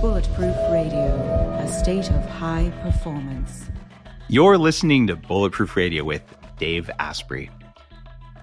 [0.00, 3.68] Bulletproof Radio, a state of high performance.
[4.28, 6.22] You're listening to Bulletproof Radio with
[6.56, 7.50] Dave Asprey.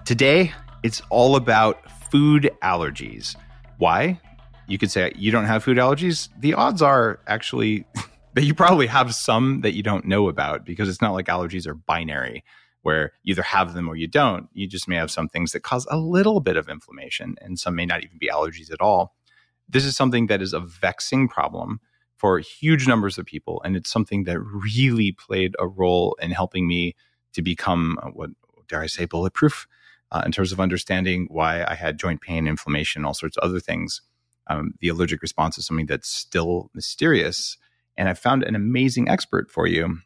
[0.04, 3.36] Today, it's all about food allergies.
[3.78, 4.20] Why?
[4.66, 6.28] You could say you don't have food allergies.
[6.38, 7.86] The odds are actually
[8.34, 11.66] that you probably have some that you don't know about because it's not like allergies
[11.66, 12.44] are binary
[12.82, 14.50] where you either have them or you don't.
[14.52, 17.74] You just may have some things that cause a little bit of inflammation, and some
[17.74, 19.15] may not even be allergies at all.
[19.68, 21.80] This is something that is a vexing problem
[22.16, 26.66] for huge numbers of people, and it's something that really played a role in helping
[26.66, 26.94] me
[27.34, 28.30] to become uh, what
[28.68, 29.66] dare I say bulletproof
[30.10, 33.60] uh, in terms of understanding why I had joint pain, inflammation, all sorts of other
[33.60, 34.02] things.
[34.48, 37.58] Um, the allergic response is something that's still mysterious,
[37.96, 39.98] and I found an amazing expert for you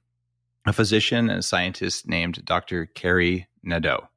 [0.66, 2.86] a physician and a scientist named Dr.
[2.86, 4.08] Kari Nadeau.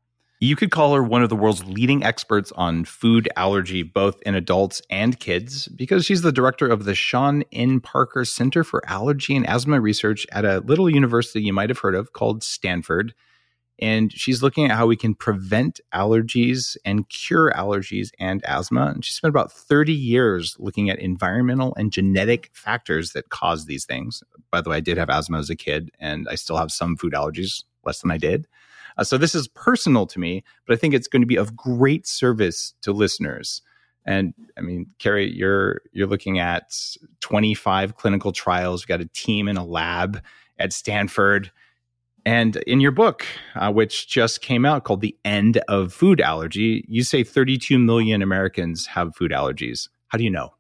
[0.44, 4.36] You could call her one of the world's leading experts on food allergy, both in
[4.36, 7.80] adults and kids, because she's the director of the Sean N.
[7.80, 11.96] Parker Center for Allergy and Asthma Research at a little university you might have heard
[11.96, 13.14] of called Stanford
[13.80, 18.88] and she's looking at how we can prevent allergies and cure allergies and asthma.
[18.88, 23.86] And she spent about 30 years looking at environmental and genetic factors that cause these
[23.86, 24.24] things.
[24.52, 26.98] By the way, I did have asthma as a kid, and I still have some
[26.98, 28.46] food allergies, less than I did.
[28.98, 31.56] Uh, so this is personal to me, but I think it's going to be of
[31.56, 33.62] great service to listeners.
[34.06, 36.76] And I mean, Kari, you're you're looking at
[37.22, 38.82] 25 clinical trials.
[38.82, 40.22] We've got a team in a lab
[40.60, 41.52] at Stanford
[42.26, 46.86] and in your book, uh, which just came out called The End of Food Allergy,
[46.88, 49.90] you say 32 million Americans have food allergies.
[50.08, 50.54] How do you know?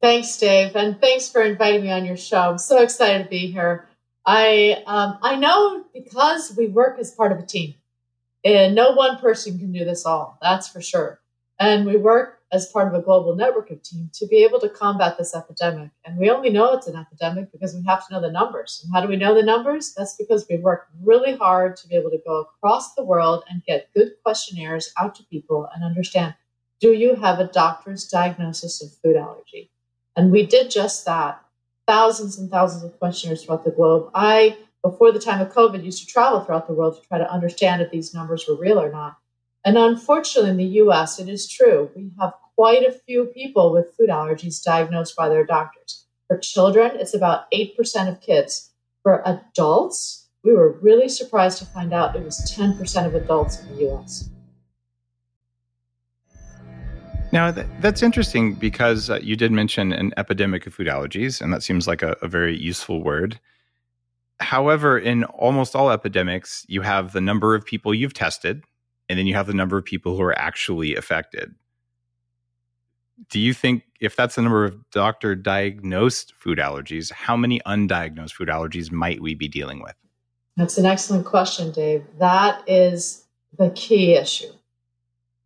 [0.00, 0.74] Thanks, Dave.
[0.74, 2.50] And thanks for inviting me on your show.
[2.50, 3.87] I'm so excited to be here.
[4.28, 7.76] I, um, I know because we work as part of a team,
[8.44, 11.20] and no one person can do this all, that's for sure.
[11.58, 14.68] And we work as part of a global network of teams to be able to
[14.68, 15.90] combat this epidemic.
[16.04, 18.82] And we only know it's an epidemic because we have to know the numbers.
[18.84, 19.94] And how do we know the numbers?
[19.96, 23.64] That's because we work really hard to be able to go across the world and
[23.64, 26.34] get good questionnaires out to people and understand
[26.80, 29.70] do you have a doctor's diagnosis of food allergy?
[30.14, 31.42] And we did just that.
[31.88, 34.10] Thousands and thousands of questioners throughout the globe.
[34.14, 37.32] I, before the time of COVID, used to travel throughout the world to try to
[37.32, 39.16] understand if these numbers were real or not.
[39.64, 41.90] And unfortunately, in the US, it is true.
[41.96, 46.04] We have quite a few people with food allergies diagnosed by their doctors.
[46.26, 48.70] For children, it's about 8% of kids.
[49.02, 53.74] For adults, we were really surprised to find out it was 10% of adults in
[53.74, 54.28] the US.
[57.30, 57.50] Now,
[57.80, 61.86] that's interesting because uh, you did mention an epidemic of food allergies, and that seems
[61.86, 63.38] like a, a very useful word.
[64.40, 68.64] However, in almost all epidemics, you have the number of people you've tested,
[69.08, 71.54] and then you have the number of people who are actually affected.
[73.30, 78.32] Do you think if that's the number of doctor diagnosed food allergies, how many undiagnosed
[78.32, 79.96] food allergies might we be dealing with?
[80.56, 82.04] That's an excellent question, Dave.
[82.18, 83.24] That is
[83.58, 84.52] the key issue.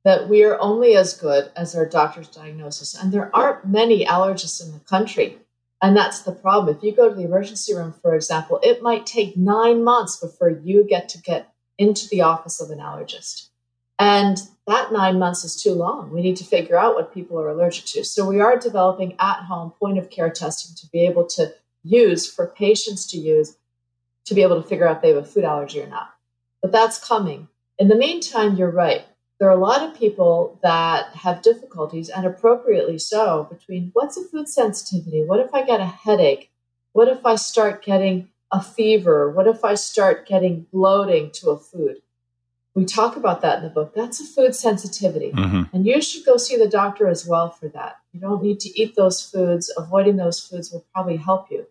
[0.05, 2.95] That we are only as good as our doctor's diagnosis.
[2.95, 5.39] And there aren't many allergists in the country.
[5.81, 6.77] And that's the problem.
[6.77, 10.51] If you go to the emergency room, for example, it might take nine months before
[10.51, 13.49] you get to get into the office of an allergist.
[13.99, 14.37] And
[14.67, 16.13] that nine months is too long.
[16.13, 18.05] We need to figure out what people are allergic to.
[18.05, 21.53] So we are developing at home point of care testing to be able to
[21.85, 23.57] use for patients to use
[24.25, 26.15] to be able to figure out if they have a food allergy or not.
[26.61, 27.49] But that's coming.
[27.79, 29.05] In the meantime, you're right.
[29.43, 34.23] There are a lot of people that have difficulties, and appropriately so, between what's a
[34.23, 35.25] food sensitivity?
[35.25, 36.53] What if I get a headache?
[36.93, 39.33] What if I start getting a fever?
[39.33, 42.03] What if I start getting bloating to a food?
[42.77, 43.93] we talk about that in the book.
[43.97, 45.33] That's a food sensitivity.
[45.33, 45.75] Mm-hmm.
[45.75, 47.97] And you should go see the doctor as well for that.
[48.13, 49.73] You don't need to eat those foods.
[49.77, 51.67] Avoiding those foods will probably help you.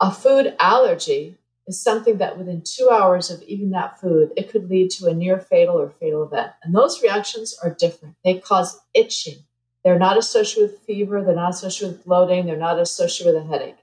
[0.00, 1.38] A food allergy
[1.70, 5.14] is something that within two hours of eating that food, it could lead to a
[5.14, 6.50] near fatal or fatal event.
[6.64, 8.16] And those reactions are different.
[8.24, 9.38] They cause itching.
[9.84, 11.22] They're not associated with fever.
[11.22, 12.44] They're not associated with bloating.
[12.44, 13.78] They're not associated with a headache.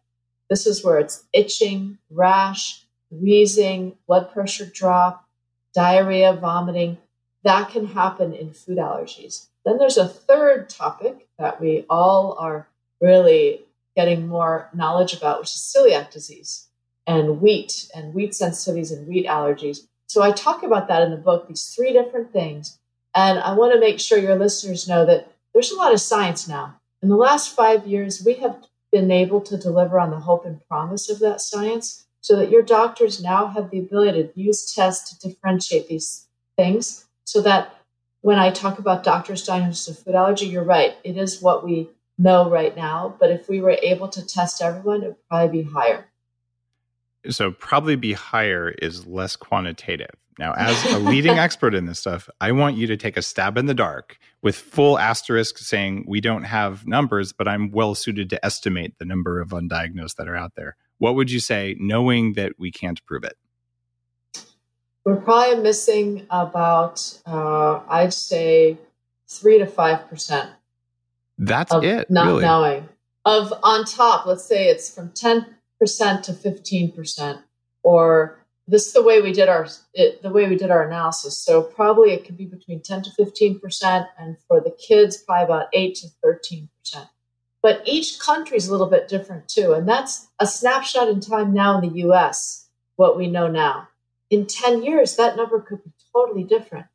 [0.50, 5.26] This is where it's itching, rash, wheezing, blood pressure drop,
[5.74, 6.98] diarrhea, vomiting.
[7.44, 9.48] That can happen in food allergies.
[9.64, 12.68] Then there's a third topic that we all are
[13.00, 13.62] really
[13.96, 16.67] getting more knowledge about, which is celiac disease
[17.08, 19.88] and wheat and wheat sensitivities and wheat allergies.
[20.08, 22.78] So I talk about that in the book, these three different things.
[23.16, 26.48] And I want to make sure your listeners know that there's a lot of science
[26.48, 26.80] now.
[27.02, 28.58] In the last five years, we have
[28.92, 32.62] been able to deliver on the hope and promise of that science so that your
[32.62, 36.28] doctors now have the ability to use tests to differentiate these
[36.58, 37.74] things so that
[38.22, 40.96] when I talk about doctor's diagnosis of food allergy, you're right.
[41.04, 43.16] It is what we know right now.
[43.20, 46.06] But if we were able to test everyone, it would probably be higher.
[47.30, 50.12] So, probably be higher is less quantitative.
[50.40, 53.58] Now, as a leading expert in this stuff, I want you to take a stab
[53.58, 58.30] in the dark with full asterisk saying we don't have numbers, but I'm well suited
[58.32, 60.76] to estimate the number of undiagnosed that are out there.
[61.00, 63.38] What would you say, knowing that we can't prove it?
[65.06, 68.78] We're probably missing about, uh, I'd say,
[69.28, 70.50] three to five percent.
[71.38, 72.10] That's it.
[72.10, 72.42] Not really?
[72.42, 72.90] knowing
[73.24, 74.26] of on top.
[74.26, 77.40] Let's say it's from ten to fifteen percent,
[77.84, 81.38] or this is the way we did our it, the way we did our analysis.
[81.38, 85.46] So probably it could be between ten to fifteen percent, and for the kids, probably
[85.46, 87.08] about eight to thirteen percent.
[87.64, 91.54] But each country is a little bit different too, and that's a snapshot in time
[91.54, 92.68] now in the U.S.
[92.96, 93.88] What we know now.
[94.30, 96.88] In ten years, that number could be totally different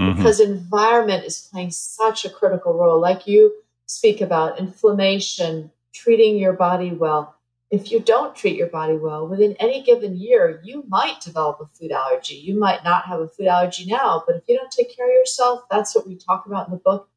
[0.00, 0.16] Mhm.
[0.16, 3.00] because environment is playing such a critical role.
[3.00, 3.52] Like you
[3.86, 7.35] speak about inflammation, treating your body well.
[7.70, 11.66] If you don't treat your body well, within any given year, you might develop a
[11.66, 12.36] food allergy.
[12.36, 15.14] You might not have a food allergy now, but if you don't take care of
[15.14, 17.08] yourself, that's what we talk about in the book.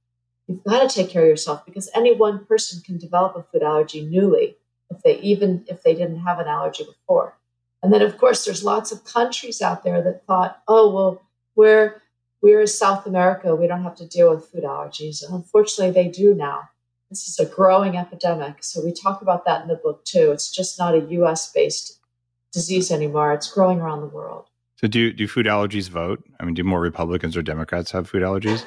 [0.47, 3.61] You've got to take care of yourself because any one person can develop a food
[3.61, 4.55] allergy newly
[4.89, 7.37] if they even if they didn't have an allergy before.
[7.83, 11.21] And then of course there's lots of countries out there that thought, oh well,
[11.55, 12.01] we're
[12.41, 15.23] we're South America, we don't have to deal with food allergies.
[15.23, 16.69] And unfortunately, they do now.
[17.09, 18.63] This is a growing epidemic.
[18.63, 20.31] So we talk about that in the book too.
[20.31, 22.00] It's just not a US based
[22.51, 24.45] disease anymore, it's growing around the world.
[24.77, 26.23] So, do do food allergies vote?
[26.39, 28.63] I mean, do more Republicans or Democrats have food allergies?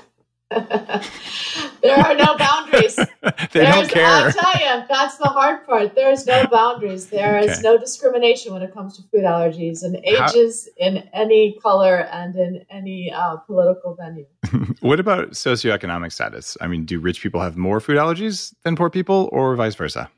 [1.83, 2.97] there are no boundaries.
[2.97, 3.11] they
[3.53, 4.07] There's, don't care.
[4.07, 5.95] I'll tell you, that's the hard part.
[5.95, 7.07] There is no boundaries.
[7.07, 7.61] There is Okay.
[7.63, 12.35] no discrimination when it comes to food allergies and How- ages in any color and
[12.37, 14.27] in any uh, political venue.
[14.81, 16.57] what about socioeconomic status?
[16.61, 20.11] I mean, do rich people have more food allergies than poor people, or vice versa?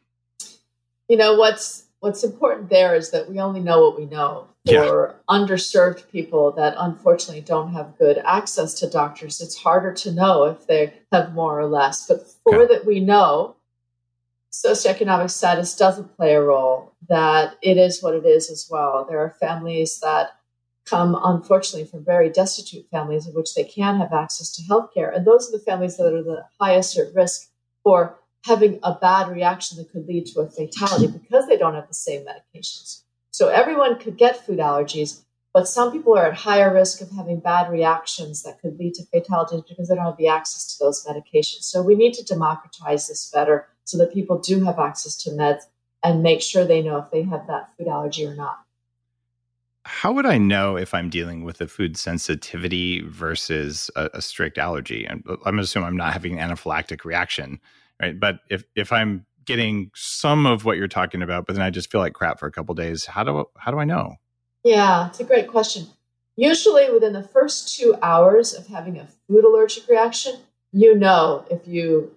[1.09, 4.87] you know what's what's important there is that we only know what we know Yeah.
[4.87, 10.45] for underserved people that unfortunately don't have good access to doctors it's harder to know
[10.45, 12.75] if they have more or less but for Okay.
[12.75, 13.57] that we know
[14.53, 19.19] socioeconomic status doesn't play a role that it is what it is as well there
[19.19, 20.31] are families that
[20.87, 25.27] come unfortunately from very destitute families in which they can have access to healthcare and
[25.27, 27.49] those are the families that are the highest at risk
[27.83, 31.89] for having a bad reaction that could lead to a fatality because they don't have
[31.89, 33.04] the same medications.
[33.35, 37.41] So everyone could get food allergies, but some people are at higher risk of having
[37.41, 41.05] bad reactions that could lead to fatalities because they don't have the access to those
[41.05, 41.65] medications.
[41.65, 45.63] So we need to democratize this better so that people do have access to meds
[46.05, 48.61] and make sure they know if they have that food allergy or not.
[49.85, 54.59] How would I know if I'm dealing with a food sensitivity versus a, a strict
[54.59, 55.09] allergy?
[55.11, 57.59] I'm, uh, I'm assuming I'm not having an anaphylactic reaction,
[58.01, 58.19] right?
[58.19, 61.91] But if if I'm getting some of what you're talking about, but then I just
[61.91, 64.17] feel like crap for a couple days, how do how do I know?
[64.63, 65.87] Yeah, it's a great question.
[66.37, 70.37] Usually, within the first two hours of having a food allergic reaction,
[70.73, 72.13] you know if you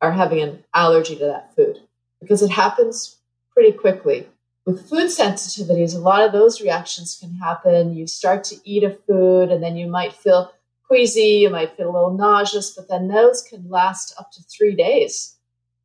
[0.00, 1.78] are having an allergy to that food
[2.20, 3.18] because it happens
[3.52, 4.26] pretty quickly.
[4.66, 7.94] With food sensitivities, a lot of those reactions can happen.
[7.94, 10.52] You start to eat a food, and then you might feel
[10.86, 14.74] queasy, you might feel a little nauseous, but then those can last up to three
[14.74, 15.36] days.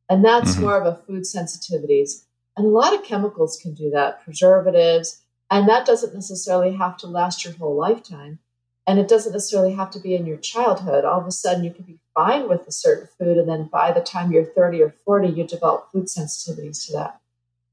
[0.08, 0.60] And that's Mhm.
[0.60, 2.24] more of a food sensitivities.
[2.56, 5.22] And a lot of chemicals can do that, preservatives.
[5.50, 8.38] And that doesn't necessarily have to last your whole lifetime.
[8.86, 11.04] And it doesn't necessarily have to be in your childhood.
[11.04, 13.36] All of a sudden, you can be fine with a certain food.
[13.36, 17.20] And then by the time you're 30 or 40, you develop food sensitivities to that.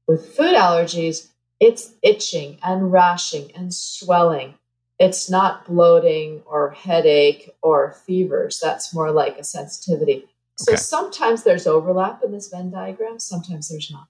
[0.08, 1.28] With food allergies,
[1.60, 4.54] it's itching and rashing and swelling.
[4.98, 8.60] It's not bloating or headache or fevers.
[8.60, 10.28] That's more like a sensitivity.
[10.56, 10.80] So Okay.
[10.80, 14.06] sometimes there's overlap in this Venn diagram, sometimes there's not.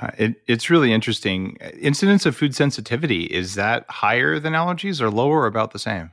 [0.00, 1.56] Uh, it, it's really interesting.
[1.80, 6.10] Incidence of food sensitivity is that higher than allergies or lower or about the same?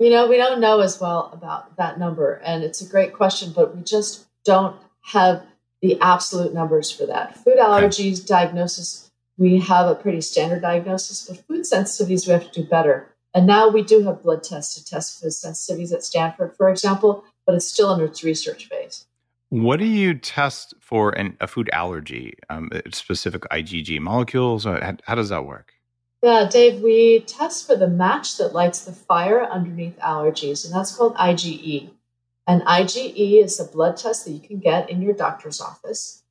[0.00, 3.52] You know, we don't know as well about that number, and it's a great question,
[3.54, 5.44] but we just don't have
[5.80, 7.36] the absolute numbers for that.
[7.36, 12.62] Food allergies diagnosis, we have a pretty standard diagnosis, but food sensitivities, we have to
[12.62, 13.08] do better.
[13.34, 17.24] And now we do have blood tests to test food sensitivities at Stanford, for example,
[17.46, 19.06] but it's still in its research phase.
[19.50, 22.34] What do you test for an, a food allergy?
[22.48, 24.64] Um, uh, specific IgG molecules?
[24.64, 25.74] Uh, how, how does that work?
[26.22, 30.96] Yeah, Dave, we test for the match that lights the fire underneath allergies, and that's
[30.96, 31.90] called IgE.
[32.46, 36.22] And IgE is a blood test that you can get in your doctor's office.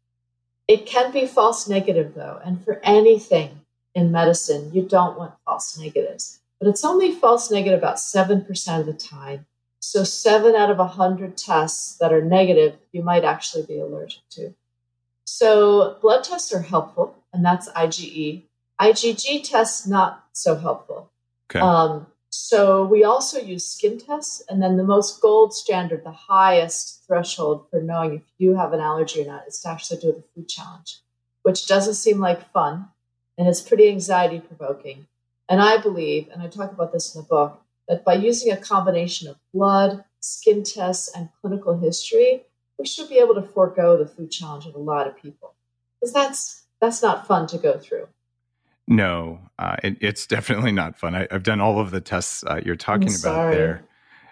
[0.67, 3.61] It can be false negative, though, and for anything
[3.93, 6.39] in medicine, you don't want false negatives.
[6.59, 9.45] But it's only false negative about 7% of the time.
[9.81, 14.21] So, seven out of a 100 tests that are negative, you might actually be allergic
[14.31, 14.53] to.
[15.25, 18.43] So, blood tests are helpful, and that's IgE.
[18.79, 21.11] IgG tests, not so helpful.
[21.49, 21.59] Okay.
[21.59, 27.03] Um, so, we also use skin tests, and then the most gold standard, the highest
[27.07, 30.23] threshold for knowing if you have an allergy or not, is to actually do the
[30.35, 30.99] food challenge,
[31.43, 32.89] which doesn't seem like fun
[33.37, 35.07] and it's pretty anxiety provoking.
[35.49, 38.57] And I believe, and I talk about this in the book, that by using a
[38.57, 42.43] combination of blood, skin tests, and clinical history,
[42.77, 45.55] we should be able to forego the food challenge of a lot of people
[45.99, 48.07] because that's that's not fun to go through.
[48.87, 51.15] No, uh, it, it's definitely not fun.
[51.15, 53.83] I, have done all of the tests uh, you're talking about there.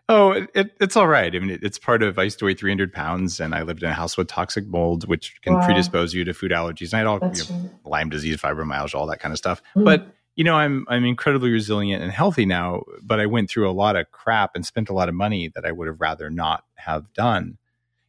[0.10, 1.34] Oh, it, it, it's all right.
[1.34, 2.18] I mean, it, it's part of.
[2.18, 5.08] I used to weigh 300 pounds, and I lived in a house with toxic mold,
[5.08, 5.66] which can wow.
[5.66, 6.92] predispose you to food allergies.
[6.92, 7.86] And I had all you know, right.
[7.86, 9.62] Lyme disease, fibromyalgia, all that kind of stuff.
[9.76, 9.86] Mm.
[9.86, 10.08] But
[10.40, 12.84] you know, I'm I'm incredibly resilient and healthy now.
[13.04, 15.66] But I went through a lot of crap and spent a lot of money that
[15.66, 17.58] I would have rather not have done.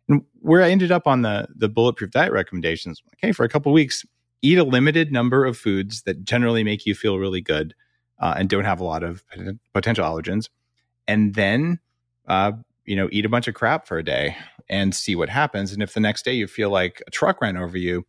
[0.09, 3.73] And where I ended up on the the bulletproof diet recommendations, okay, for a couple
[3.73, 4.05] weeks,
[4.43, 7.75] eat a limited number of foods that generally make you feel really good
[8.21, 9.25] uh, and don't have a lot of
[9.75, 10.49] potential allergens,
[11.09, 11.81] and then
[12.29, 12.53] uh,
[12.85, 14.37] you know, eat a bunch of crap for a day
[14.69, 15.73] and see what happens.
[15.73, 18.07] And if the next day you feel like a truck ran over you,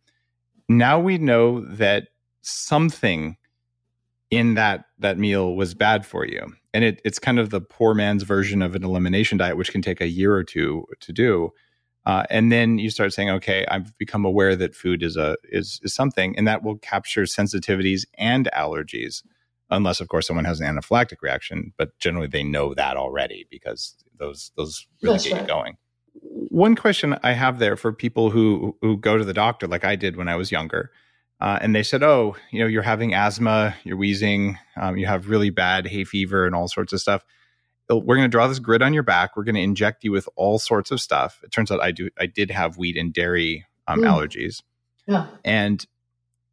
[0.68, 2.10] now we know that
[2.42, 3.36] something
[4.32, 6.52] in that that meal was bad for you.
[6.72, 9.82] And it, it's kind of the poor man's version of an elimination diet, which can
[9.82, 11.50] take a year or two to do.
[12.06, 15.80] Uh, and then you start saying, okay, I've become aware that food is a is,
[15.84, 19.22] is something, and that will capture sensitivities and allergies
[19.70, 23.96] unless of course someone has an anaphylactic reaction but generally they know that already because
[24.18, 25.40] those those really That's get right.
[25.42, 25.76] you going
[26.12, 29.96] one question i have there for people who who go to the doctor like i
[29.96, 30.90] did when i was younger
[31.42, 35.28] uh, and they said oh you know you're having asthma you're wheezing um, you have
[35.28, 37.22] really bad hay fever and all sorts of stuff
[37.90, 40.26] we're going to draw this grid on your back we're going to inject you with
[40.36, 43.66] all sorts of stuff it turns out i do i did have wheat and dairy
[43.86, 44.04] um, mm.
[44.04, 44.62] allergies
[45.06, 45.26] yeah.
[45.44, 45.86] and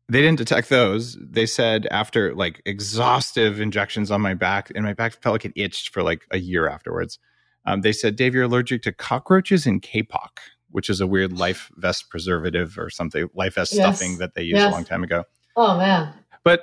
[0.10, 1.17] they didn't detect those.
[1.22, 5.53] They said after like exhaustive injections on my back, and my back felt like it
[5.55, 7.19] itched for like a year afterwards.
[7.65, 10.39] Um, they said, Dave, you're allergic to cockroaches and Kapok,
[10.72, 13.98] which is a weird life vest preservative or something, life vest yes.
[13.98, 14.72] stuffing that they used yes.
[14.72, 15.24] a long time ago.
[15.56, 16.14] Oh, man.
[16.44, 16.62] But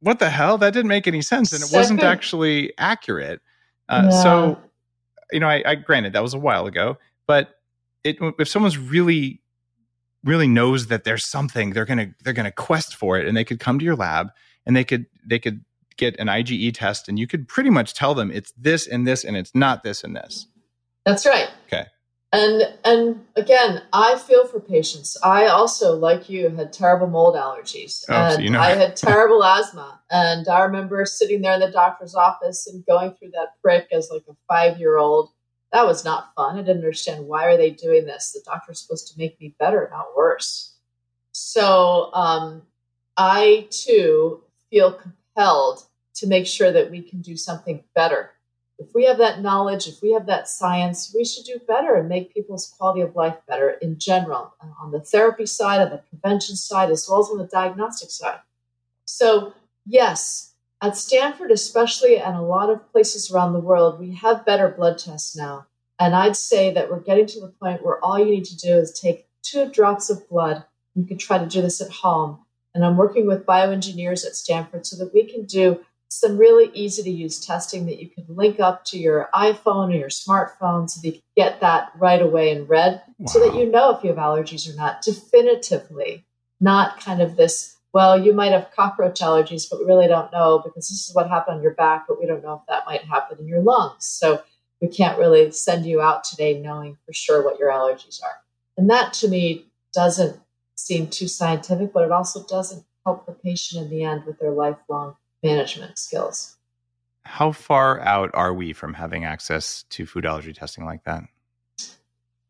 [0.00, 0.58] what the hell?
[0.58, 1.52] That didn't make any sense.
[1.52, 3.40] And it wasn't actually accurate.
[3.88, 4.22] Uh, yeah.
[4.22, 4.58] So,
[5.32, 7.50] you know, I, I granted that was a while ago, but
[8.02, 9.40] it, if someone's really
[10.24, 13.60] really knows that there's something they're gonna they're gonna quest for it and they could
[13.60, 14.28] come to your lab
[14.66, 15.62] and they could they could
[15.96, 19.22] get an IgE test and you could pretty much tell them it's this and this
[19.22, 20.46] and it's not this and this.
[21.06, 21.48] That's right.
[21.66, 21.86] Okay.
[22.34, 25.16] And and again, I feel for patients.
[25.22, 28.60] I also, like you, had terrible mold allergies, oh, and so you know.
[28.60, 30.00] I had terrible asthma.
[30.10, 34.10] And I remember sitting there in the doctor's office and going through that prick as
[34.10, 35.30] like a five year old,
[35.72, 36.56] that was not fun.
[36.56, 38.32] I didn't understand why are they doing this.
[38.32, 40.76] The doctor's supposed to make me better, not worse.
[41.32, 42.62] So um,
[43.16, 48.30] I too feel compelled to make sure that we can do something better.
[48.78, 52.08] If we have that knowledge, if we have that science, we should do better and
[52.08, 55.98] make people's quality of life better in general, uh, on the therapy side, on the
[55.98, 58.40] prevention side, as well as on the diagnostic side.
[59.04, 59.54] So,
[59.86, 64.68] yes, at Stanford, especially, and a lot of places around the world, we have better
[64.68, 65.66] blood tests now.
[65.98, 68.76] And I'd say that we're getting to the point where all you need to do
[68.76, 70.64] is take two drops of blood.
[70.94, 72.40] You can try to do this at home.
[72.74, 75.80] And I'm working with bioengineers at Stanford so that we can do
[76.20, 79.96] some really easy to use testing that you can link up to your iPhone or
[79.96, 83.26] your smartphone so that you can get that right away in red wow.
[83.26, 86.24] so that you know if you have allergies or not definitively,
[86.60, 90.58] not kind of this well, you might have cockroach allergies, but we really don't know
[90.58, 93.04] because this is what happened on your back, but we don't know if that might
[93.04, 94.04] happen in your lungs.
[94.04, 94.42] So
[94.80, 98.34] we can't really send you out today knowing for sure what your allergies are.
[98.76, 100.40] And that to me doesn't
[100.74, 104.50] seem too scientific, but it also doesn't help the patient in the end with their
[104.50, 106.56] lifelong management skills.
[107.24, 111.22] How far out are we from having access to food allergy testing like that?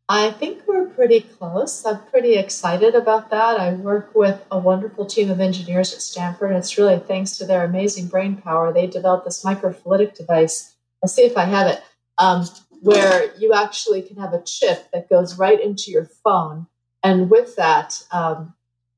[0.09, 1.85] I think we're pretty close.
[1.87, 3.59] I'm pretty excited about that.
[3.59, 6.51] I work with a wonderful team of engineers at Stanford.
[6.51, 8.73] And it's really thanks to their amazing brain power.
[8.73, 10.75] They developed this microfluidic device.
[11.03, 11.83] I'll see if I have it,
[12.19, 12.47] um,
[12.83, 16.67] where you actually can have a chip that goes right into your phone.
[17.03, 18.55] And with that, um,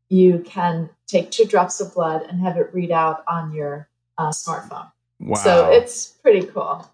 [0.08, 4.30] you can take two drops of blood and have it read out on your uh,
[4.30, 4.90] smartphone.
[5.20, 5.36] Wow.
[5.36, 6.88] So it's pretty cool.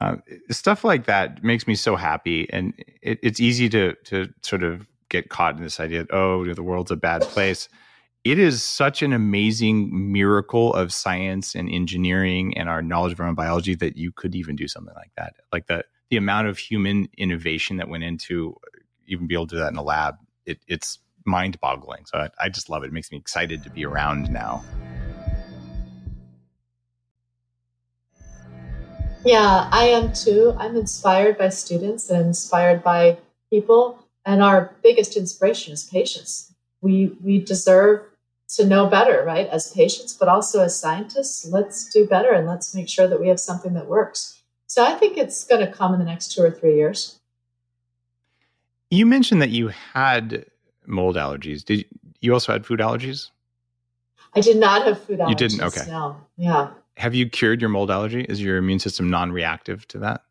[0.00, 0.16] Uh,
[0.50, 4.88] stuff like that makes me so happy, and it, it's easy to to sort of
[5.08, 6.04] get caught in this idea.
[6.04, 7.68] that oh, the world's a bad place.
[8.24, 13.26] It is such an amazing miracle of science and engineering and our knowledge of our
[13.26, 15.34] own biology that you could even do something like that.
[15.52, 18.56] Like the the amount of human innovation that went into
[19.06, 20.16] even be able to do that in a lab,
[20.46, 22.04] it, it's mind boggling.
[22.06, 22.88] So I, I just love it.
[22.88, 24.62] It makes me excited to be around now.
[29.24, 30.54] Yeah, I am too.
[30.58, 33.16] I'm inspired by students and inspired by
[33.48, 33.98] people.
[34.26, 36.52] And our biggest inspiration is patients.
[36.82, 38.02] We, we deserve
[38.56, 39.48] to know better, right?
[39.48, 43.28] As patients, but also as scientists, let's do better and let's make sure that we
[43.28, 44.42] have something that works.
[44.66, 47.18] So I think it's going to come in the next two or three years.
[48.90, 50.44] You mentioned that you had
[50.86, 51.64] mold allergies.
[51.64, 51.86] Did
[52.20, 53.30] you also had food allergies?
[54.34, 55.28] I did not have food allergies.
[55.28, 55.62] You didn't?
[55.62, 55.86] Okay.
[55.88, 56.16] No.
[56.36, 56.70] Yeah.
[56.96, 58.22] Have you cured your mold allergy?
[58.22, 60.22] Is your immune system non-reactive to that?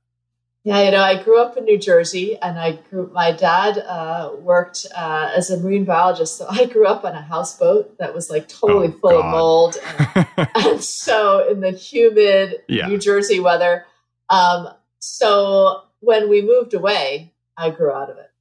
[0.65, 3.11] Yeah, you know, I grew up in New Jersey, and I grew.
[3.13, 7.21] My dad uh, worked uh, as a marine biologist, so I grew up on a
[7.21, 9.25] houseboat that was like totally oh, full God.
[9.25, 9.77] of mold,
[10.37, 12.87] and, and, so in the humid yeah.
[12.87, 13.85] New Jersey weather.
[14.29, 14.69] Um,
[14.99, 18.31] so when we moved away, I grew out of it.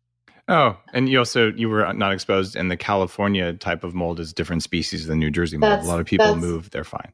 [0.53, 4.35] Oh, and you also you were not exposed, and the California type of mold is
[4.35, 5.73] different species than New Jersey mold.
[5.73, 7.11] That's, a lot of people move; they're fine.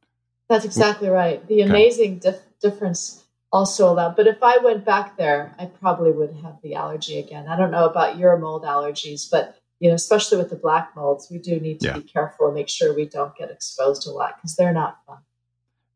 [0.49, 1.47] That's exactly right.
[1.47, 2.33] The amazing okay.
[2.33, 4.17] dif- difference also allowed.
[4.17, 7.47] But if I went back there, I probably would have the allergy again.
[7.47, 11.29] I don't know about your mold allergies, but you know, especially with the black molds,
[11.31, 11.99] we do need to yeah.
[11.99, 15.19] be careful and make sure we don't get exposed a lot because they're not fun.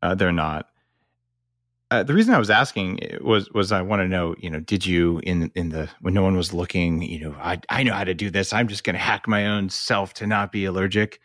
[0.01, 0.69] Uh, they're not.
[1.93, 4.87] Uh, the reason I was asking was was I want to know, you know, did
[4.87, 8.05] you in in the when no one was looking, you know, I I know how
[8.05, 8.55] to do this.
[8.55, 11.21] I'm just going to hack my own self to not be allergic.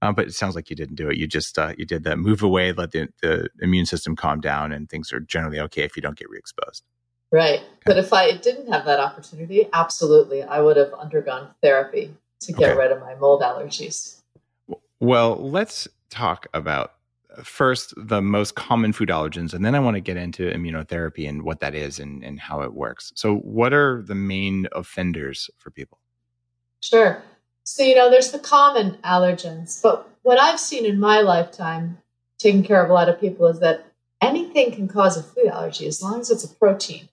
[0.00, 1.16] Um, but it sounds like you didn't do it.
[1.16, 4.70] You just uh, you did that move away, let the, the immune system calm down,
[4.70, 6.84] and things are generally okay if you don't get re-exposed.
[7.32, 7.58] Right.
[7.58, 7.68] Okay.
[7.84, 12.70] But if I didn't have that opportunity, absolutely, I would have undergone therapy to get
[12.70, 12.78] okay.
[12.78, 14.20] rid of my mold allergies.
[15.00, 16.92] Well, let's talk about
[17.42, 21.42] first the most common food allergens, and then I want to get into immunotherapy and
[21.42, 23.12] what that is and, and how it works.
[23.14, 25.98] So, what are the main offenders for people?
[26.80, 27.22] Sure.
[27.64, 31.98] So, you know, there's the common allergens, but what I've seen in my lifetime
[32.38, 33.86] taking care of a lot of people is that
[34.22, 37.08] anything can cause a food allergy as long as it's a protein.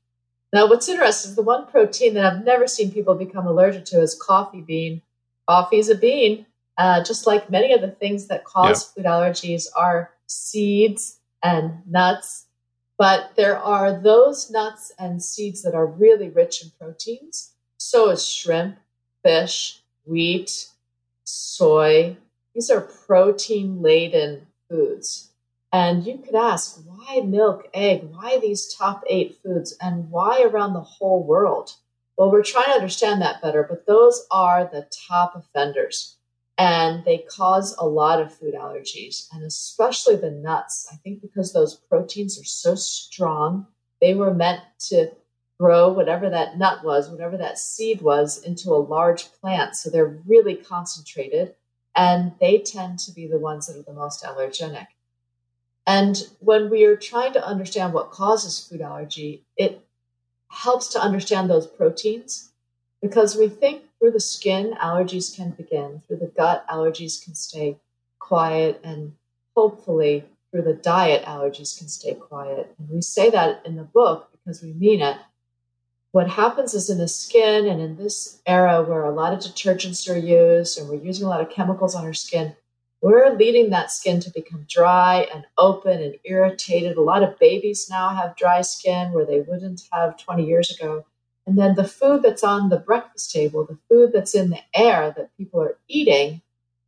[0.53, 4.01] Now, what's interesting is the one protein that I've never seen people become allergic to
[4.01, 5.01] is coffee bean.
[5.47, 6.45] Coffee is a bean,
[6.77, 12.47] uh, just like many of the things that cause food allergies are seeds and nuts.
[12.97, 17.51] But there are those nuts and seeds that are really rich in proteins.
[17.77, 18.77] So is shrimp,
[19.23, 20.69] fish, wheat,
[21.23, 22.17] soy.
[22.53, 25.31] These are protein laden foods.
[25.73, 28.03] And you could ask, why milk, egg?
[28.09, 29.75] Why these top eight foods?
[29.81, 31.73] And why around the whole world?
[32.17, 36.15] Well, we're trying to understand that better, but those are the top offenders.
[36.57, 40.87] And they cause a lot of food allergies, and especially the nuts.
[40.91, 43.67] I think because those proteins are so strong,
[43.99, 45.11] they were meant to
[45.59, 49.75] grow whatever that nut was, whatever that seed was, into a large plant.
[49.75, 51.55] So they're really concentrated
[51.95, 54.87] and they tend to be the ones that are the most allergenic.
[55.87, 59.85] And when we are trying to understand what causes food allergy, it
[60.49, 62.51] helps to understand those proteins
[63.01, 67.77] because we think through the skin, allergies can begin, through the gut, allergies can stay
[68.19, 69.13] quiet, and
[69.55, 72.73] hopefully through the diet, allergies can stay quiet.
[72.77, 75.17] And we say that in the book because we mean it
[76.15, 80.10] what happens is in the skin and in this era where a lot of detergents
[80.10, 82.55] are used and we're using a lot of chemicals on our skin,
[83.01, 86.95] we're leading that skin to become dry and open and irritated.
[86.95, 91.05] A lot of babies now have dry skin where they wouldn't have 20 years ago.
[91.47, 95.13] And then the food that's on the breakfast table, the food that's in the air
[95.15, 96.41] that people are eating,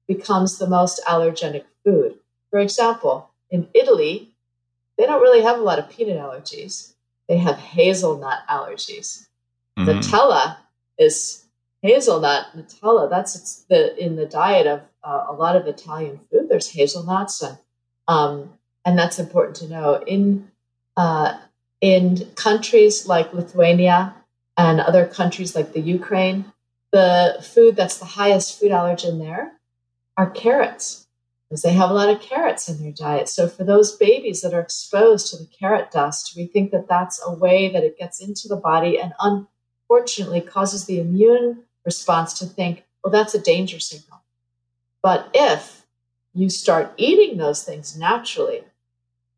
[0.07, 2.15] becomes the most allergenic food.
[2.49, 4.33] For example, in Italy,
[4.97, 6.93] they don't really have a lot of peanut allergies
[7.27, 9.27] they have hazelnut allergies.
[9.77, 9.89] Mm-hmm.
[9.89, 10.57] Nutella
[10.97, 11.45] is
[11.81, 13.09] hazelnut Nutella.
[13.09, 16.47] That's the in the diet of uh, a lot of Italian food.
[16.49, 17.57] There's hazelnuts, and
[18.07, 18.53] um,
[18.85, 20.03] and that's important to know.
[20.07, 20.51] In
[20.95, 21.37] uh,
[21.81, 24.15] in countries like Lithuania
[24.57, 26.51] and other countries like the Ukraine,
[26.91, 29.53] the food that's the highest food allergen there
[30.17, 31.07] are carrots
[31.47, 33.29] because they have a lot of carrots in their diet.
[33.29, 37.21] So for those babies that are exposed to the carrot dust, we think that that's
[37.25, 42.45] a way that it gets into the body and unfortunately causes the immune response to
[42.45, 44.21] think, well, that's a danger signal.
[45.01, 45.85] But if
[46.33, 48.63] you start eating those things naturally,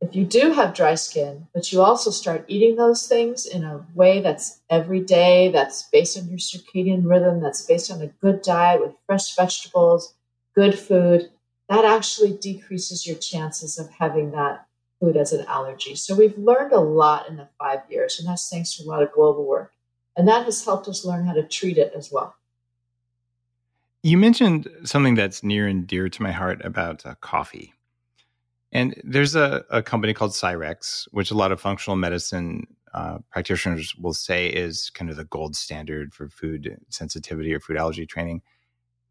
[0.02, 3.86] if you do have dry skin, but you also start eating those things in a
[3.94, 8.42] way that's every day, that's based on your circadian rhythm, that's based on a good
[8.42, 10.14] diet with fresh vegetables,
[10.56, 11.30] good food,
[11.68, 14.66] that actually decreases your chances of having that
[15.00, 15.96] food as an allergy.
[15.96, 19.04] So we've learned a lot in the five years, and that's thanks to a lot
[19.04, 19.74] of global work.
[20.16, 22.36] And that has helped us learn how to treat it as well.
[24.02, 27.74] You mentioned something that's near and dear to my heart about uh, coffee.
[28.72, 33.96] And there's a, a company called Cyrex, which a lot of functional medicine uh, practitioners
[33.96, 38.42] will say is kind of the gold standard for food sensitivity or food allergy training.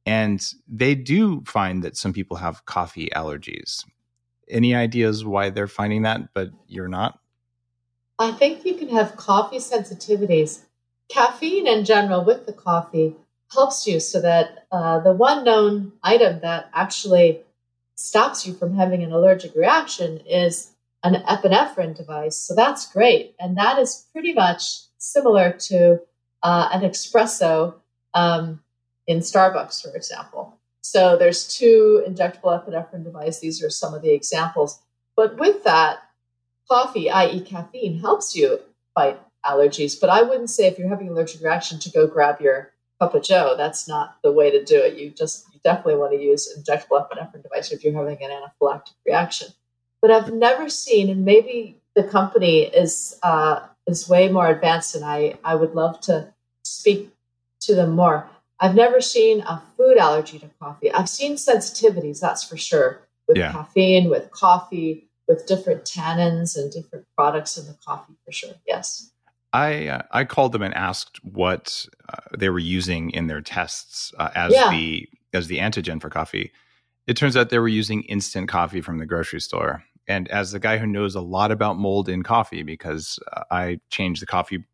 [0.07, 3.85] And they do find that some people have coffee allergies.
[4.49, 7.19] Any ideas why they're finding that, but you're not?
[8.19, 10.63] I think you can have coffee sensitivities.
[11.09, 13.17] Caffeine in general with the coffee
[13.53, 17.43] helps you so that uh, the one known item that actually
[17.99, 22.37] stops you from having an allergic reaction is an epinephrine device.
[22.37, 23.35] So that's great.
[23.39, 24.63] And that is pretty much
[24.99, 26.01] similar to
[26.43, 27.75] uh, an espresso
[28.15, 28.61] um,
[29.07, 30.59] in Starbucks, for example.
[30.83, 33.41] So there's two injectable epinephrine devices.
[33.41, 34.81] These are some of the examples.
[35.17, 35.99] But with that,
[36.71, 38.61] coffee, i.e., caffeine, helps you
[38.95, 40.01] fight allergies.
[40.01, 43.15] But I wouldn't say if you're having an allergic reaction to go grab your cup
[43.15, 43.55] of Joe.
[43.57, 44.99] That's not the way to do it.
[44.99, 49.49] You just definitely want to use injectable epinephrine device if you're having an anaphylactic reaction.
[50.01, 55.05] But I've never seen, and maybe the company is uh, is way more advanced, and
[55.05, 56.33] I I would love to
[56.65, 57.11] speak
[57.63, 58.29] to them more.
[58.61, 60.93] I've never seen a food allergy to coffee.
[60.93, 63.53] I've seen sensitivities, that's for sure, with yeah.
[63.53, 68.55] caffeine, with coffee, with different tannins and different products in the coffee, for sure.
[68.67, 69.13] Yes.
[69.53, 74.13] I uh, I called them and asked what uh, they were using in their tests
[74.19, 74.71] uh, as yeah.
[74.71, 76.53] the as the antigen for coffee.
[77.07, 79.83] It turns out they were using instant coffee from the grocery store.
[80.07, 83.81] And as the guy who knows a lot about mold in coffee, because uh, I
[83.91, 84.65] changed the coffee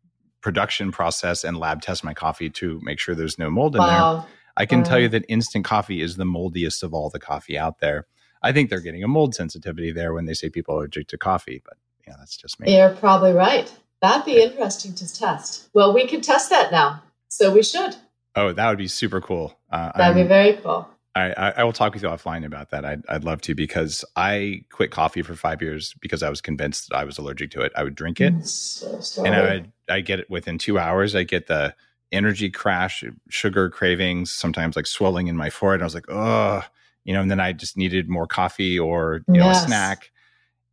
[0.41, 4.13] production process and lab test my coffee to make sure there's no mold in wow.
[4.13, 4.25] there,
[4.57, 4.85] I can wow.
[4.85, 8.07] tell you that instant coffee is the moldiest of all the coffee out there.
[8.41, 11.17] I think they're getting a mold sensitivity there when they say people are allergic to
[11.17, 12.75] coffee, but yeah, that's just me.
[12.75, 13.73] You're probably right.
[14.01, 15.69] That'd be interesting to test.
[15.73, 17.01] Well, we can test that now.
[17.27, 17.95] So we should.
[18.35, 19.57] Oh, that would be super cool.
[19.71, 20.89] Uh, That'd I'm, be very cool.
[21.15, 22.83] I, I, I, will talk with you offline about that.
[22.83, 26.89] I'd, I'd love to because I quit coffee for five years because I was convinced
[26.89, 27.71] that I was allergic to it.
[27.75, 31.15] I would drink it, so and I would I get it within two hours.
[31.15, 31.73] I get the
[32.11, 35.81] energy crash, sugar cravings, sometimes like swelling in my forehead.
[35.81, 36.63] I was like, oh,
[37.05, 39.43] you know, and then I just needed more coffee or you yes.
[39.43, 40.11] know a snack,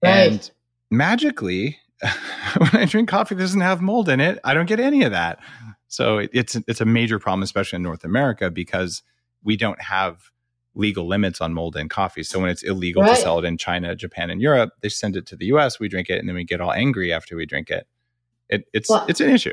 [0.03, 0.33] right.
[0.33, 0.51] and
[0.91, 1.79] magically
[2.59, 5.13] when I drink coffee that doesn't have mold in it, I don't get any of
[5.13, 5.39] that.
[5.93, 9.03] So it, it's it's a major problem, especially in North America, because
[9.45, 10.31] we don't have
[10.75, 12.23] legal limits on mold in coffee.
[12.23, 13.15] So when it's illegal right.
[13.15, 15.79] to sell it in China, Japan, and Europe, they send it to the U.S.
[15.79, 17.87] We drink it, and then we get all angry after we drink it.
[18.49, 19.53] it it's well, it's an issue.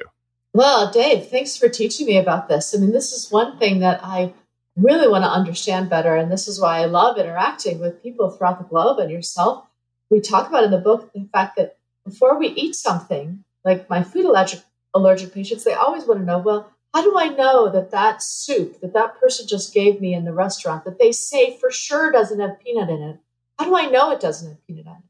[0.53, 2.73] Well, Dave, thanks for teaching me about this.
[2.73, 4.33] I mean, this is one thing that I
[4.77, 8.59] really want to understand better, and this is why I love interacting with people throughout
[8.59, 9.65] the globe and yourself.
[10.09, 14.03] We talk about in the book the fact that before we eat something, like my
[14.03, 14.61] food allergic
[14.93, 18.81] allergic patients, they always want to know, well, how do I know that that soup
[18.81, 22.39] that that person just gave me in the restaurant that they say for sure doesn't
[22.39, 23.19] have peanut in it?
[23.59, 25.03] How do I know it doesn't have peanut in it?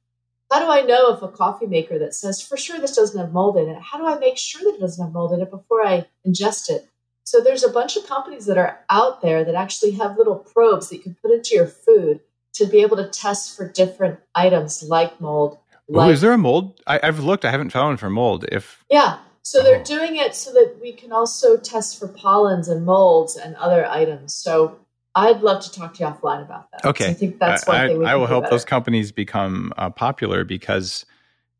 [0.51, 3.31] How do I know if a coffee maker that says for sure this doesn't have
[3.31, 3.81] mold in it?
[3.81, 6.69] How do I make sure that it doesn't have mold in it before I ingest
[6.69, 6.89] it?
[7.23, 10.89] So there's a bunch of companies that are out there that actually have little probes
[10.89, 12.21] that you can put into your food
[12.53, 16.79] to be able to test for different items like mold like, is there a mold?
[16.85, 17.45] I, have looked.
[17.45, 18.45] I haven't found one for mold.
[18.51, 19.17] If yeah,
[19.49, 19.83] so they're oh.
[19.83, 24.33] doing it so that we can also test for pollens and molds and other items.
[24.33, 24.79] So
[25.15, 26.85] I'd love to talk to you offline about that.
[26.85, 28.05] Okay, I think that's one I, thing.
[28.05, 28.55] I will help better.
[28.55, 31.05] those companies become uh, popular because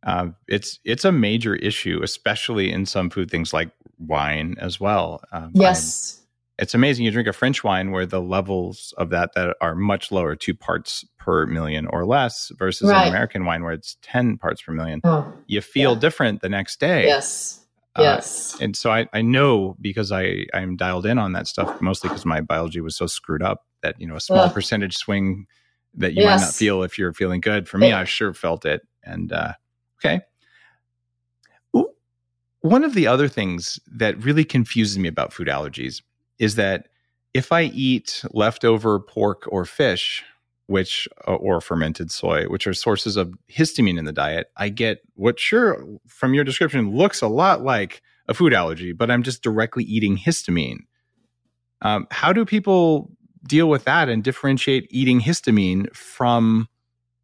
[0.03, 5.21] uh, it's it's a major issue, especially in some food things like wine as well.
[5.31, 6.19] Um, yes
[6.59, 7.05] it's amazing.
[7.05, 10.53] You drink a French wine where the levels of that that are much lower, two
[10.53, 13.03] parts per million or less, versus right.
[13.03, 14.99] an American wine where it's ten parts per million.
[15.03, 15.99] Oh, you feel yeah.
[15.99, 17.05] different the next day.
[17.05, 17.58] Yes.
[17.99, 18.57] Uh, yes.
[18.59, 22.25] And so I, I know because I, I'm dialed in on that stuff, mostly because
[22.25, 24.53] my biology was so screwed up that, you know, a small Ugh.
[24.53, 25.45] percentage swing
[25.95, 26.39] that you yes.
[26.39, 27.67] might not feel if you're feeling good.
[27.67, 28.81] For me, I sure felt it.
[29.03, 29.53] And uh,
[29.99, 30.21] okay.
[32.61, 36.01] One of the other things that really confuses me about food allergies
[36.39, 36.89] is that
[37.33, 40.23] if I eat leftover pork or fish,
[40.69, 44.99] which uh, or fermented soy, which are sources of histamine in the diet, I get
[45.15, 49.41] what sure from your description looks a lot like a food allergy, but I'm just
[49.41, 50.81] directly eating histamine.
[51.81, 53.09] Um, how do people
[53.47, 56.69] deal with that and differentiate eating histamine from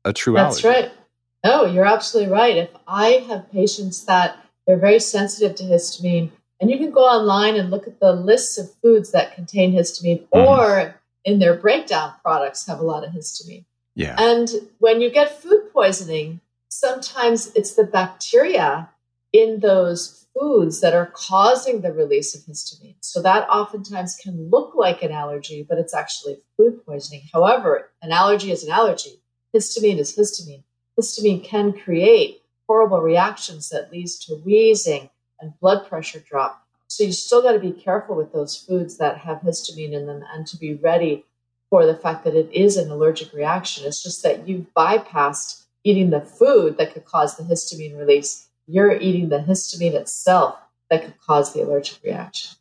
[0.03, 0.81] a true That's allergy?
[0.81, 1.05] That's right.
[1.43, 2.58] Oh, you're absolutely right.
[2.58, 7.58] If I have patients that they're very sensitive to histamine, and you can go online
[7.58, 10.39] and look at the lists of foods that contain histamine mm-hmm.
[10.39, 13.65] or in their breakdown products have a lot of histamine.
[13.95, 14.15] Yeah.
[14.17, 18.89] And when you get food poisoning, sometimes it's the bacteria
[19.33, 22.95] in those foods that are causing the release of histamine.
[23.01, 27.23] So that oftentimes can look like an allergy, but it's actually food poisoning.
[27.33, 29.21] However, an allergy is an allergy.
[29.55, 30.63] Histamine is histamine.
[30.99, 35.09] Histamine can create horrible reactions that leads to wheezing
[35.39, 36.64] and blood pressure drop.
[36.95, 40.23] So you still got to be careful with those foods that have histamine in them
[40.34, 41.25] and to be ready
[41.69, 43.86] for the fact that it is an allergic reaction.
[43.86, 48.47] It's just that you've bypassed eating the food that could cause the histamine release.
[48.65, 50.58] You're eating the histamine itself
[50.89, 52.51] that could cause the allergic reaction.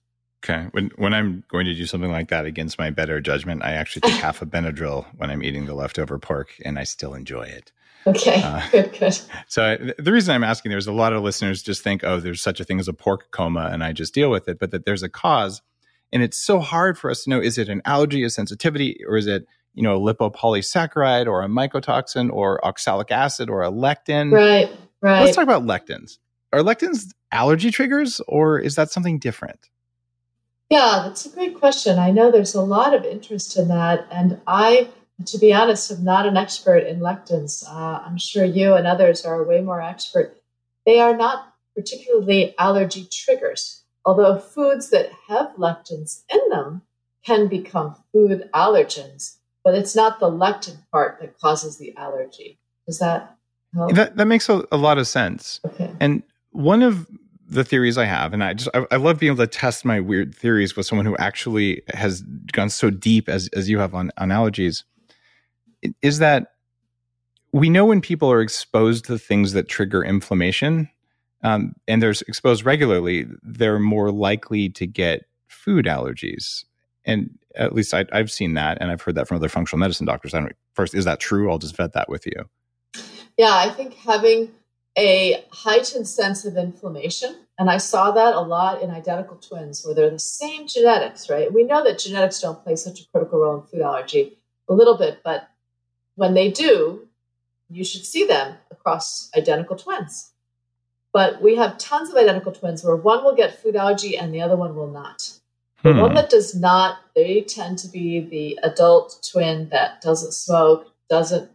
[0.44, 0.68] Okay.
[0.72, 4.02] When when I'm going to do something like that against my better judgment, I actually
[4.02, 7.72] take half a Benadryl when I'm eating the leftover pork, and I still enjoy it.
[8.06, 9.18] Okay, uh, good, good.
[9.48, 12.60] So the reason I'm asking, there's a lot of listeners just think, oh, there's such
[12.60, 15.02] a thing as a pork coma, and I just deal with it, but that there's
[15.02, 15.62] a cause,
[16.12, 19.16] and it's so hard for us to know: is it an allergy, a sensitivity, or
[19.16, 24.30] is it you know a lipopolysaccharide, or a mycotoxin, or oxalic acid, or a lectin?
[24.30, 25.22] Right, right.
[25.22, 26.18] Let's talk about lectins.
[26.52, 29.70] Are lectins allergy triggers, or is that something different?
[30.74, 32.00] Yeah, that's a great question.
[32.00, 34.88] I know there's a lot of interest in that, and I
[35.26, 37.64] to be honest, I'm not an expert in lectins.
[37.64, 40.36] Uh, I'm sure you and others are way more expert.
[40.84, 46.82] They are not particularly allergy triggers, although foods that have lectins in them
[47.24, 52.58] can become food allergens, but it's not the lectin part that causes the allergy.
[52.88, 53.36] Does that
[53.72, 53.94] help?
[53.94, 55.60] That, that makes a, a lot of sense.
[55.64, 55.92] Okay.
[56.00, 57.06] And one of
[57.48, 60.00] the theories I have, and I just I, I, love being able to test my
[60.00, 64.10] weird theories with someone who actually has gone so deep as as you have on,
[64.16, 64.84] on allergies
[66.02, 66.52] is that
[67.52, 70.88] we know when people are exposed to things that trigger inflammation
[71.42, 76.64] um, and they're exposed regularly, they're more likely to get food allergies.
[77.04, 80.06] And at least I, have seen that, and I've heard that from other functional medicine
[80.06, 80.34] doctors.
[80.34, 81.50] I don't, first, is that true?
[81.50, 82.48] I'll just vet that with you.
[83.36, 84.50] Yeah, I think having
[84.96, 89.94] a heightened sense of inflammation, and I saw that a lot in identical twins where
[89.94, 91.52] they're the same genetics, right?
[91.52, 94.96] We know that genetics don't play such a critical role in food allergy a little
[94.96, 95.48] bit, but
[96.16, 97.08] when they do,
[97.68, 100.30] you should see them across identical twins.
[101.12, 104.42] But we have tons of identical twins where one will get food allergy and the
[104.42, 105.32] other one will not.
[105.82, 106.00] The hmm.
[106.00, 111.50] one that does not, they tend to be the adult twin that doesn't smoke, doesn't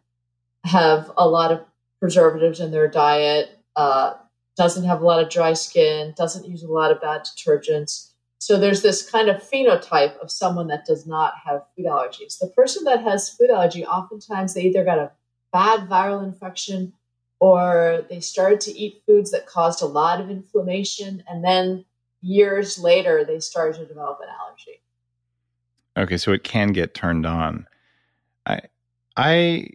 [0.63, 1.61] have a lot of
[1.99, 4.13] preservatives in their diet, uh,
[4.57, 8.09] doesn't have a lot of dry skin, doesn't use a lot of bad detergents,
[8.39, 12.39] so there's this kind of phenotype of someone that does not have food allergies.
[12.39, 15.11] The person that has food allergy, oftentimes they either got a
[15.51, 16.93] bad viral infection
[17.41, 21.21] or they started to eat foods that caused a lot of inflammation.
[21.27, 21.85] And then
[22.21, 24.81] years later, they started to develop an allergy.
[25.97, 27.67] Okay, so it can get turned on.
[28.45, 28.61] I,
[29.17, 29.67] I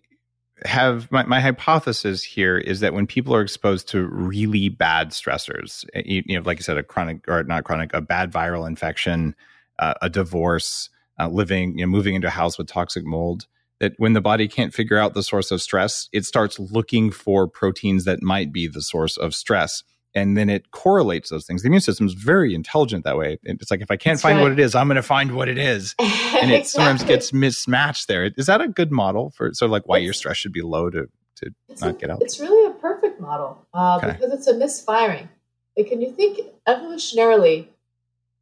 [0.65, 5.85] have my, my hypothesis here is that when people are exposed to really bad stressors,
[5.95, 8.67] eh, you, you know, like I said, a chronic or not chronic, a bad viral
[8.67, 9.35] infection,
[9.79, 10.89] uh, a divorce,
[11.21, 13.47] uh, living, you know, moving into a house with toxic mold,
[13.81, 17.47] that when the body can't figure out the source of stress, it starts looking for
[17.47, 19.83] proteins that might be the source of stress
[20.15, 21.63] and then it correlates those things.
[21.63, 23.39] The immune system is very intelligent that way.
[23.43, 24.45] It's like if I can't That's find right.
[24.45, 26.09] what it is, I'm going to find what it is, and
[26.51, 26.65] it exactly.
[26.65, 28.09] sometimes gets mismatched.
[28.09, 30.53] There is that a good model for sort of like why it's, your stress should
[30.53, 31.51] be low to to
[31.81, 32.23] not a, get out?
[32.23, 34.13] It's really a perfect model uh, okay.
[34.13, 35.29] because it's a misfiring.
[35.77, 37.67] Like, can you think evolutionarily,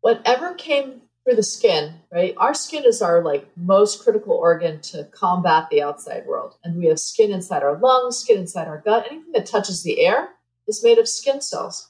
[0.02, 2.34] whatever came through the skin, right?
[2.36, 6.86] Our skin is our like most critical organ to combat the outside world, and we
[6.86, 9.06] have skin inside our lungs, skin inside our gut.
[9.10, 10.28] Anything that touches the air
[10.68, 11.88] is made of skin cells.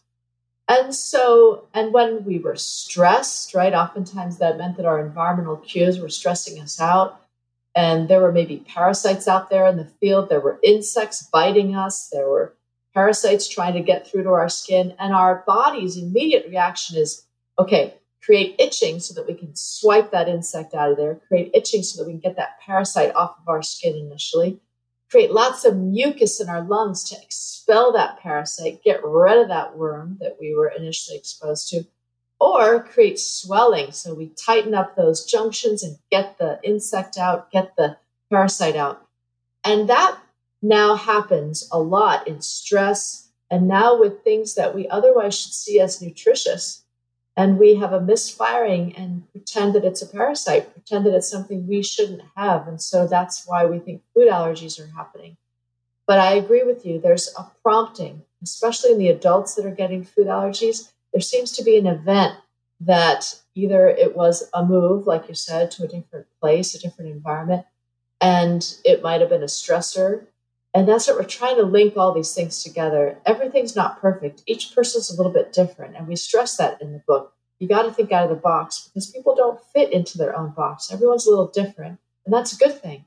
[0.68, 5.98] And so, and when we were stressed, right, oftentimes that meant that our environmental cues
[5.98, 7.20] were stressing us out.
[7.74, 10.28] And there were maybe parasites out there in the field.
[10.28, 12.08] There were insects biting us.
[12.12, 12.54] There were
[12.94, 14.94] parasites trying to get through to our skin.
[14.98, 17.26] And our body's immediate reaction is
[17.58, 21.82] okay, create itching so that we can swipe that insect out of there, create itching
[21.82, 24.61] so that we can get that parasite off of our skin initially
[25.12, 29.77] create lots of mucus in our lungs to expel that parasite, get rid of that
[29.77, 31.85] worm that we were initially exposed to,
[32.40, 33.92] or create swelling.
[33.92, 37.98] So we tighten up those junctions and get the insect out, get the
[38.31, 39.07] parasite out.
[39.64, 40.18] And that
[40.62, 45.79] now happens a lot in stress and now with things that we otherwise should see
[45.79, 46.81] as nutritious
[47.36, 51.66] and we have a misfiring and pretend that it's a parasite, pretend that it's something
[51.66, 52.68] we shouldn't have.
[52.68, 55.36] And so that's why we think food allergies are happening.
[56.06, 60.04] But I agree with you, there's a prompting, especially in the adults that are getting
[60.04, 60.92] food allergies.
[61.12, 62.34] There seems to be an event
[62.80, 67.12] that either it was a move, like you said, to a different place, a different
[67.12, 67.64] environment,
[68.20, 70.26] and it might have been a stressor.
[70.74, 73.18] And that's what we're trying to link all these things together.
[73.26, 74.42] Everything's not perfect.
[74.46, 75.96] Each person's a little bit different.
[75.96, 77.35] And we stress that in the book.
[77.58, 80.50] You got to think out of the box because people don't fit into their own
[80.50, 80.90] box.
[80.90, 81.98] Everyone's a little different.
[82.24, 83.04] And that's a good thing.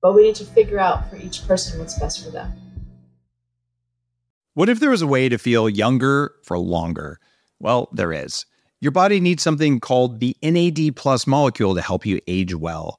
[0.00, 2.52] But we need to figure out for each person what's best for them.
[4.54, 7.20] What if there was a way to feel younger for longer?
[7.60, 8.44] Well, there is.
[8.80, 12.98] Your body needs something called the NAD plus molecule to help you age well.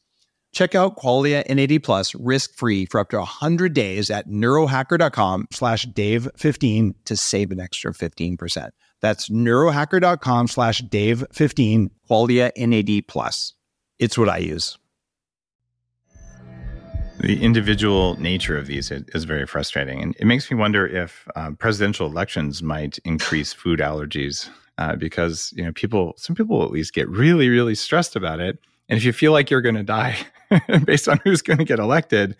[0.51, 6.93] Check out Qualia NAD plus risk-free for up to 100 days at neurohacker.com slash dave15
[7.05, 8.71] to save an extra 15%.
[8.99, 13.53] That's neurohacker.com slash dave15, Qualia NAD plus.
[13.97, 14.77] It's what I use.
[17.19, 20.01] The individual nature of these is very frustrating.
[20.01, 25.53] And it makes me wonder if uh, presidential elections might increase food allergies uh, because,
[25.55, 28.57] you know, people, some people at least get really, really stressed about it.
[28.89, 30.17] And if you feel like you're going to die
[30.85, 32.35] based on who's going to get elected,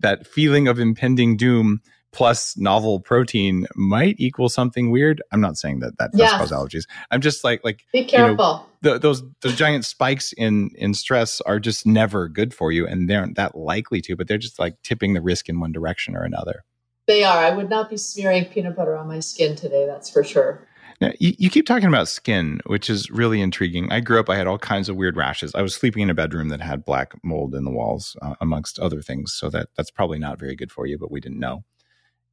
[0.00, 1.80] that feeling of impending doom
[2.12, 5.20] plus novel protein might equal something weird.
[5.32, 6.32] I'm not saying that that does yes.
[6.32, 6.84] cause allergies.
[7.10, 8.68] I'm just like like be careful.
[8.82, 12.72] You know, the, those those giant spikes in in stress are just never good for
[12.72, 14.16] you, and they aren't that likely to.
[14.16, 16.64] But they're just like tipping the risk in one direction or another.
[17.06, 17.36] They are.
[17.38, 19.84] I would not be smearing peanut butter on my skin today.
[19.86, 20.66] That's for sure.
[21.00, 23.90] Now, you, you, keep talking about skin, which is really intriguing.
[23.90, 25.54] I grew up, I had all kinds of weird rashes.
[25.54, 28.78] I was sleeping in a bedroom that had black mold in the walls, uh, amongst
[28.78, 29.32] other things.
[29.32, 31.64] So that that's probably not very good for you, but we didn't know.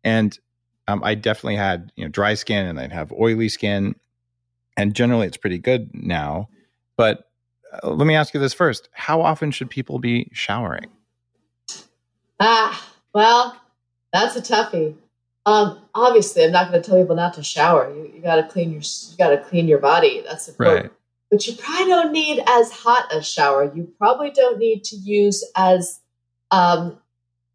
[0.04, 0.38] And
[0.88, 3.96] um, I definitely had you know dry skin, and I'd have oily skin,
[4.78, 6.50] and generally it's pretty good now.
[6.98, 7.26] But
[7.84, 10.90] uh, let me ask you this first: How often should people be showering?
[12.40, 13.60] Ah, well,
[14.12, 14.96] that's a toughie.
[15.46, 17.94] Um, obviously, I'm not going to tell people not to shower.
[17.94, 20.22] You, you got to clean your you got to clean your body.
[20.26, 20.84] That's important.
[20.84, 20.92] Right.
[21.32, 23.72] But you probably don't need as hot a shower.
[23.74, 26.02] You probably don't need to use as
[26.52, 27.00] um,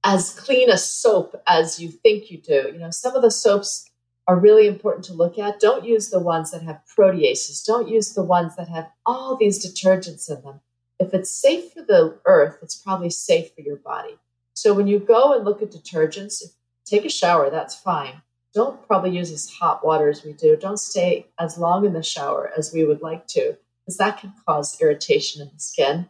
[0.03, 2.71] as clean a soap as you think you do.
[2.73, 3.91] You know, some of the soaps
[4.29, 5.61] are really important to look at.
[5.61, 7.65] Don't use the ones that have proteases.
[7.65, 10.61] Don't use the ones that have all these detergents in them.
[10.99, 14.17] If it's safe for the earth, it's probably safe for your body.
[14.55, 16.43] So when you go and look at detergents,
[16.87, 18.23] take a shower, that's fine.
[18.55, 20.57] Don't probably use as hot water as we do.
[20.57, 24.33] Don't stay as long in the shower as we would like to, because that can
[24.47, 26.09] cause irritation in the skin.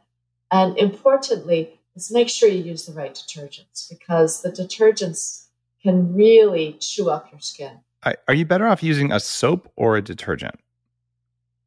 [0.52, 5.46] And importantly, is make sure you use the right detergents because the detergents
[5.82, 7.80] can really chew up your skin.
[8.28, 10.60] Are you better off using a soap or a detergent?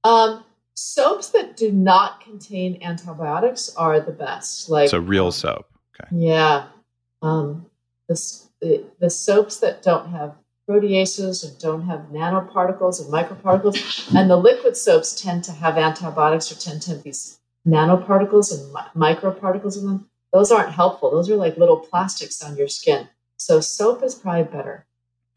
[0.06, 0.46] Um,
[0.76, 4.70] soaps that do not contain antibiotics are the best.
[4.70, 5.66] Like so, real um, soap.
[6.00, 6.10] Okay.
[6.16, 6.68] Yeah.
[7.22, 7.66] Um,
[8.08, 10.36] the, the, the soaps that don't have
[10.70, 16.52] proteases and don't have nanoparticles and microparticles, and the liquid soaps tend to have antibiotics
[16.52, 21.12] or tend to have these nanoparticles and mi- microparticles in them those aren't helpful.
[21.12, 23.08] Those are like little plastics on your skin.
[23.38, 24.86] So soap is probably better.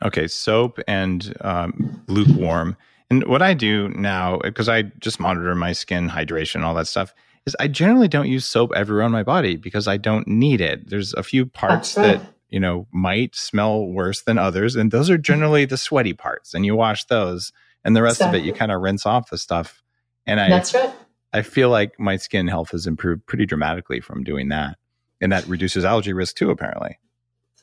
[0.05, 2.77] Okay, soap and um, lukewarm.
[3.11, 7.15] And what I do now, because I just monitor my skin hydration, all that stuff,
[7.47, 10.89] is I generally don't use soap everywhere on my body because I don't need it.
[10.89, 12.19] There's a few parts right.
[12.19, 15.23] that you know might smell worse than others, and those are mm-hmm.
[15.23, 16.55] generally the sweaty parts.
[16.55, 17.53] And you wash those,
[17.85, 18.39] and the rest exactly.
[18.39, 19.83] of it you kind of rinse off the stuff.
[20.27, 20.95] And I, that's right.
[21.33, 24.77] I feel like my skin health has improved pretty dramatically from doing that
[25.23, 26.99] and that reduces allergy risk too apparently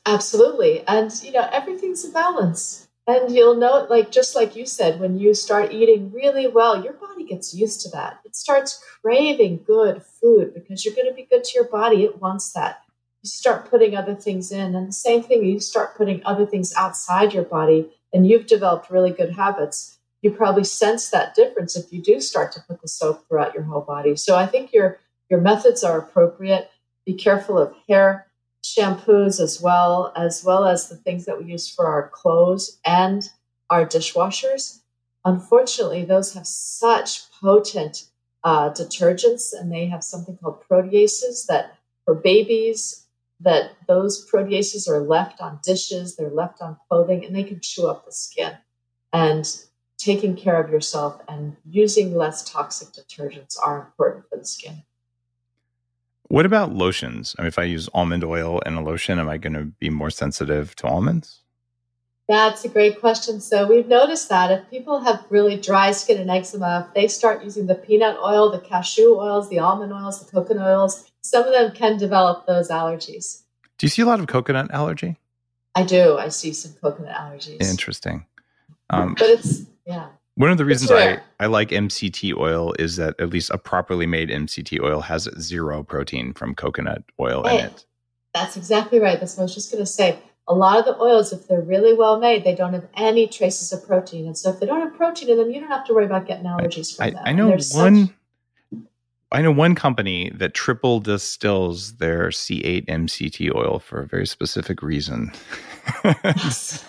[0.06, 4.98] absolutely and you know everything's a balance and you'll know like just like you said
[4.98, 9.62] when you start eating really well your body gets used to that it starts craving
[9.64, 12.82] good food because you're going to be good to your body it wants that
[13.22, 16.72] you start putting other things in and the same thing you start putting other things
[16.76, 21.92] outside your body and you've developed really good habits you probably sense that difference if
[21.92, 24.98] you do start to put the soap throughout your whole body so i think your
[25.28, 26.70] your methods are appropriate
[27.06, 28.26] be careful of hair
[28.62, 33.28] shampoos as well, as well as the things that we use for our clothes and
[33.70, 34.80] our dishwashers.
[35.24, 38.04] Unfortunately, those have such potent
[38.42, 43.06] uh, detergents, and they have something called proteases that for babies
[43.40, 47.88] that those proteases are left on dishes, they're left on clothing, and they can chew
[47.88, 48.52] up the skin.
[49.12, 49.46] And
[49.98, 54.82] taking care of yourself and using less toxic detergents are important for the skin.
[56.28, 57.34] What about lotions?
[57.38, 59.90] I mean, if I use almond oil in a lotion, am I going to be
[59.90, 61.39] more sensitive to almonds?
[62.30, 63.40] That's a great question.
[63.40, 67.42] So we've noticed that if people have really dry skin and eczema, if they start
[67.42, 71.52] using the peanut oil, the cashew oils, the almond oils, the coconut oils, some of
[71.52, 73.42] them can develop those allergies.
[73.78, 75.16] Do you see a lot of coconut allergy?
[75.74, 76.18] I do.
[76.18, 77.68] I see some coconut allergies.
[77.68, 78.24] Interesting.
[78.90, 80.06] Um, but it's yeah.
[80.36, 84.06] One of the reasons I, I like MCT oil is that at least a properly
[84.06, 87.84] made MCT oil has zero protein from coconut oil in it.
[88.32, 89.18] That's exactly right.
[89.18, 90.20] That's what I was just going to say.
[90.48, 93.72] A lot of the oils, if they're really well made, they don't have any traces
[93.72, 94.26] of protein.
[94.26, 96.26] And so if they don't have protein in them, you don't have to worry about
[96.26, 97.22] getting allergies from I, them.
[97.24, 97.60] I know one.
[97.60, 98.14] Such...
[99.32, 104.82] I know one company that triple distills their C8 MCT oil for a very specific
[104.82, 105.30] reason.
[106.02, 106.82] that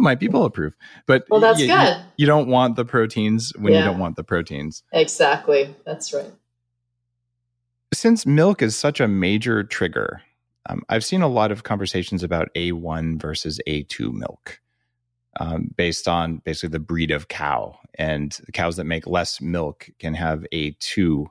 [0.00, 0.74] might be bulletproof.
[1.06, 1.96] But well, that's you, good.
[1.96, 3.80] You, you, don't want the proteins when yeah.
[3.80, 4.84] you don't want the proteins.
[4.92, 5.74] Exactly.
[5.84, 6.30] That's right.
[7.92, 10.22] Since milk is such a major trigger,
[10.68, 14.60] um, I've seen a lot of conversations about A1 versus A2 milk.
[15.38, 17.78] Um, based on basically the breed of cow.
[17.94, 21.26] And the cows that make less milk can have A2,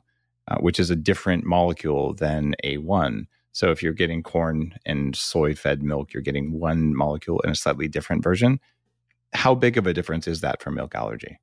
[0.47, 3.27] uh, which is a different molecule than A1.
[3.51, 7.55] So if you're getting corn and soy fed milk, you're getting one molecule in a
[7.55, 8.61] slightly different version.
[9.33, 11.37] How big of a difference is that for milk allergy?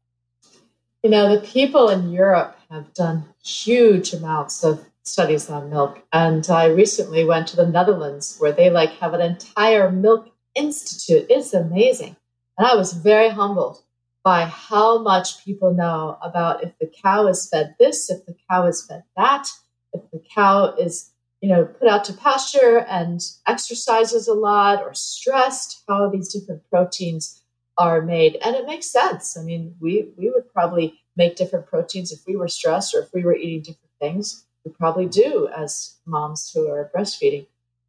[1.02, 6.02] You know, the people in Europe have done huge amounts of studies on milk.
[6.12, 11.26] And I recently went to the Netherlands where they like have an entire milk institute.
[11.30, 12.16] It's amazing.
[12.58, 13.82] And I was very humbled
[14.24, 18.66] by how much people know about if the cow is fed this, if the cow
[18.66, 19.48] is fed that,
[19.92, 24.94] if the cow is you know, put out to pasture and exercises a lot or
[24.94, 27.42] stressed, how these different proteins
[27.78, 28.36] are made.
[28.44, 29.36] And it makes sense.
[29.36, 33.12] I mean, we, we would probably make different proteins if we were stressed or if
[33.12, 34.45] we were eating different things.
[34.66, 37.46] We probably do as moms who are breastfeeding.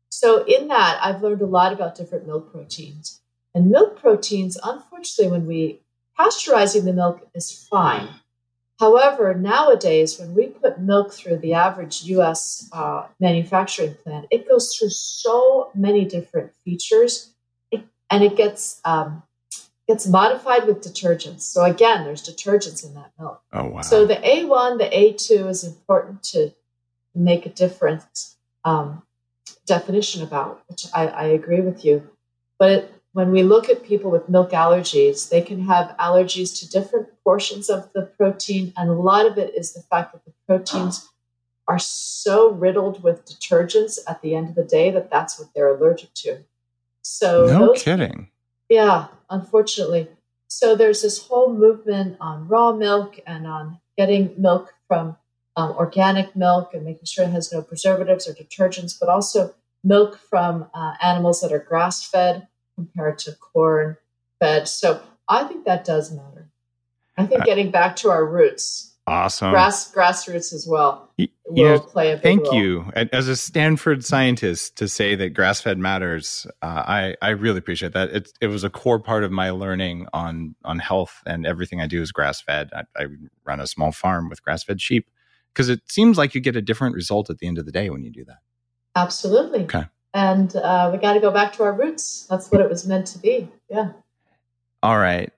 [0.09, 3.19] So, in that, I've learned a lot about different milk proteins.
[3.53, 5.81] And milk proteins, unfortunately, when we
[6.17, 8.07] pasteurizing the milk is fine
[8.79, 14.75] However, nowadays, when we put milk through the average US uh, manufacturing plant, it goes
[14.75, 17.31] through so many different features
[17.71, 19.23] it, and it gets, um,
[19.87, 21.41] gets modified with detergents.
[21.41, 23.41] So, again, there's detergents in that milk.
[23.51, 23.81] Oh, wow.
[23.81, 26.53] So, the A1, the A2 is important to
[27.17, 28.03] make a different
[28.63, 29.03] um,
[29.65, 32.09] definition about, which I, I agree with you.
[32.59, 36.69] But it, when we look at people with milk allergies, they can have allergies to
[36.69, 38.73] different portions of the protein.
[38.77, 41.09] And a lot of it is the fact that the proteins
[41.67, 45.75] are so riddled with detergents at the end of the day that that's what they're
[45.75, 46.43] allergic to.
[47.01, 48.29] So, no those, kidding.
[48.69, 50.09] Yeah, unfortunately.
[50.47, 55.17] So, there's this whole movement on raw milk and on getting milk from
[55.57, 60.19] um, organic milk and making sure it has no preservatives or detergents, but also milk
[60.29, 63.97] from uh, animals that are grass fed compared to corn
[64.39, 64.67] fed.
[64.67, 66.51] So I think that does matter.
[67.17, 71.79] I think getting back to our roots, awesome, grass grassroots as well, you will know,
[71.79, 72.55] play a big Thank role.
[72.55, 76.45] you, as a Stanford scientist, to say that grass fed matters.
[76.61, 78.11] Uh, I I really appreciate that.
[78.11, 81.87] It it was a core part of my learning on on health, and everything I
[81.87, 82.69] do is grass fed.
[82.71, 83.05] I, I
[83.43, 85.09] run a small farm with grass fed sheep
[85.57, 87.89] because it seems like you get a different result at the end of the day
[87.89, 88.37] when you do that.
[88.95, 89.63] Absolutely.
[89.63, 89.85] Okay
[90.17, 92.25] and uh, we got to go back to our roots.
[92.27, 93.49] That's what it was meant to be.
[93.69, 93.91] Yeah.
[94.81, 95.31] All right.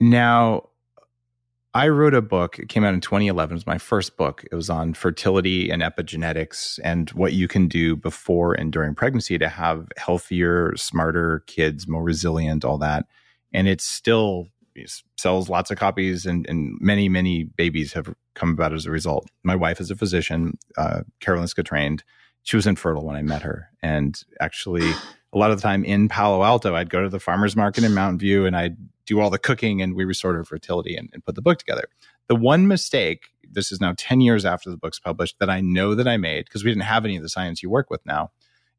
[0.00, 0.70] Now,
[1.74, 2.58] I wrote a book.
[2.58, 3.52] It came out in 2011.
[3.52, 4.44] It was my first book.
[4.50, 9.38] It was on fertility and epigenetics and what you can do before and during pregnancy
[9.38, 13.06] to have healthier, smarter kids, more resilient, all that.
[13.52, 14.48] And it's still
[15.16, 19.28] sells lots of copies, and, and many, many babies have come about as a result.
[19.42, 22.04] My wife is a physician, uh, Karolinska trained
[22.42, 23.70] she was infertile when I met her.
[23.82, 24.88] And actually,
[25.32, 27.94] a lot of the time in Palo Alto, I'd go to the farmer's market in
[27.94, 31.24] Mountain View and I'd do all the cooking and we restored her fertility and, and
[31.24, 31.84] put the book together.
[32.28, 35.94] The one mistake, this is now 10 years after the book's published, that I know
[35.94, 38.30] that I made, because we didn't have any of the science you work with now,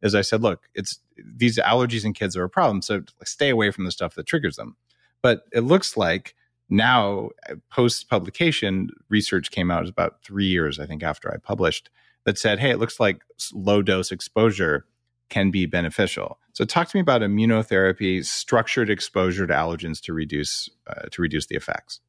[0.02, 2.82] is I said, look, it's these allergies in kids are a problem.
[2.82, 4.78] So stay away from the stuff that triggers them.
[5.22, 6.36] But it looks like
[6.70, 7.30] now,
[7.70, 11.90] post publication, research came out about three years, I think, after I published
[12.26, 14.86] that said, hey, it looks like low dose exposure
[15.30, 16.40] can be beneficial.
[16.54, 21.48] So talk to me about immunotherapy, structured exposure to allergens to reduce uh, to reduce
[21.48, 22.00] the effects.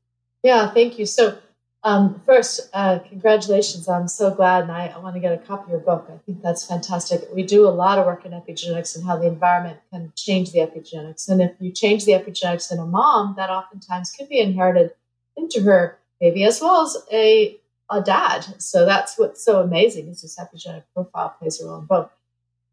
[0.42, 1.06] Yeah, thank you.
[1.06, 1.38] So
[1.84, 3.88] um, first, uh, congratulations.
[3.88, 6.08] I'm so glad, and I, I, want to get a copy of your book.
[6.12, 7.22] I think that's fantastic.
[7.34, 10.60] We do a lot of work in epigenetics and how the environment can change the
[10.60, 11.28] epigenetics.
[11.28, 14.92] And if you change the epigenetics in a mom, that oftentimes can be inherited
[15.36, 17.58] into her baby as well as a
[17.92, 18.46] a dad.
[18.58, 22.10] So that's what's so amazing is this epigenetic profile plays a role in both.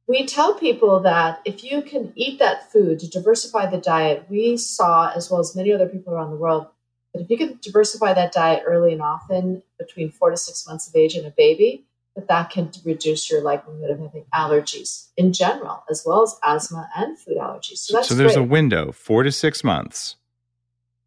[0.08, 4.58] We tell people that if you can eat that food to diversify the diet, we
[4.58, 6.68] saw, as well as many other people around the world,
[7.14, 10.88] that if you can diversify that diet early and often between four to six months
[10.88, 11.86] of age in a baby,
[12.16, 16.90] that that can reduce your likelihood of having allergies in general, as well as asthma
[16.96, 17.78] and food allergies.
[17.78, 18.44] So, that's so there's great.
[18.44, 20.16] a window, four to six months.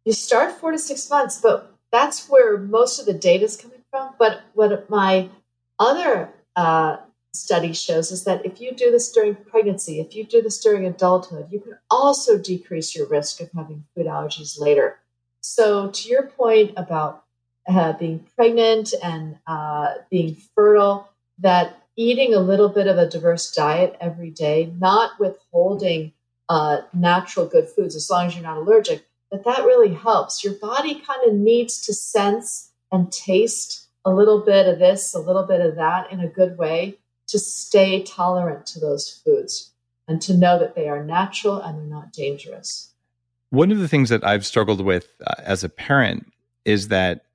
[0.05, 3.83] You start four to six months, but that's where most of the data is coming
[3.89, 4.15] from.
[4.19, 5.29] But what my
[5.79, 6.97] other uh,
[7.33, 10.85] study shows is that if you do this during pregnancy, if you do this during
[10.85, 14.99] adulthood, you can also decrease your risk of having food allergies later.
[15.45, 17.25] So, to your point about
[17.67, 23.51] uh, being pregnant and uh, being fertile, that eating a little bit of a diverse
[23.51, 26.13] diet every day, not withholding
[26.47, 30.45] uh, natural good foods as long as you're not allergic, that that really helps.
[30.45, 35.19] Your body kind of needs to sense and taste a little bit of this, a
[35.19, 39.71] little bit of that in a good way to stay tolerant to those foods
[40.07, 42.92] and to know that they are natural and they're not dangerous.
[43.53, 46.25] One of the things that I've struggled with uh, as a parent
[46.65, 47.25] is that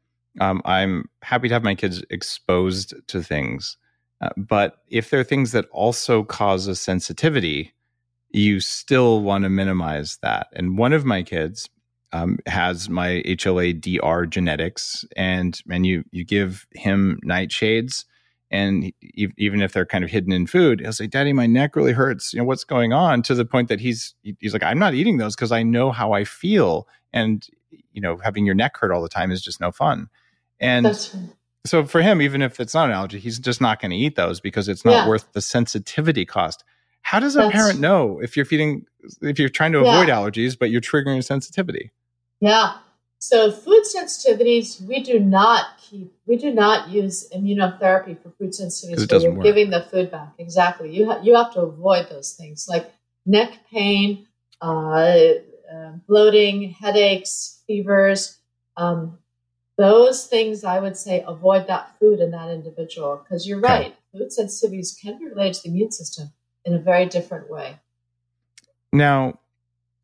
[0.41, 3.77] um, I'm happy to have my kids exposed to things.
[4.21, 7.73] Uh, but if there are things that also cause a sensitivity,
[8.31, 10.49] you still want to minimize that.
[10.55, 11.71] And one of my kids
[12.11, 18.07] um, has my HLA DR genetics, and and you you give him nightshades,
[18.51, 21.77] and he, even if they're kind of hidden in food, he'll say, "Daddy, my neck
[21.77, 22.33] really hurts.
[22.33, 25.19] You know what's going on?" To the point that he's he's like, "I'm not eating
[25.19, 27.47] those because I know how I feel, and
[27.93, 30.09] you know, having your neck hurt all the time is just no fun."
[30.61, 30.99] And
[31.67, 34.17] so for him, even if it's not an allergy, he's just not going to eat
[34.17, 35.09] those because it's not yeah.
[35.09, 36.65] worth the sensitivity cost.
[37.03, 38.85] How does a That's, parent know if you're feeding,
[39.23, 39.95] if you're trying to yeah.
[39.95, 41.91] avoid allergies, but you're triggering sensitivity?
[42.41, 42.79] Yeah.
[43.21, 49.03] So food sensitivities, we do not keep, we do not use immunotherapy for food sensitivities.
[49.03, 49.45] It doesn't you're work.
[49.45, 50.35] giving the food back.
[50.39, 50.95] Exactly.
[50.95, 52.93] You ha- you have to avoid those things like
[53.27, 54.29] neck pain,
[54.61, 55.19] uh,
[55.73, 58.39] uh, bloating, headaches, fevers.
[58.77, 59.19] Um,
[59.77, 63.69] those things I would say avoid that food in that individual because you're okay.
[63.69, 63.97] right.
[64.13, 66.33] Food sensitivities can be related to the immune system
[66.65, 67.79] in a very different way.
[68.93, 69.39] Now,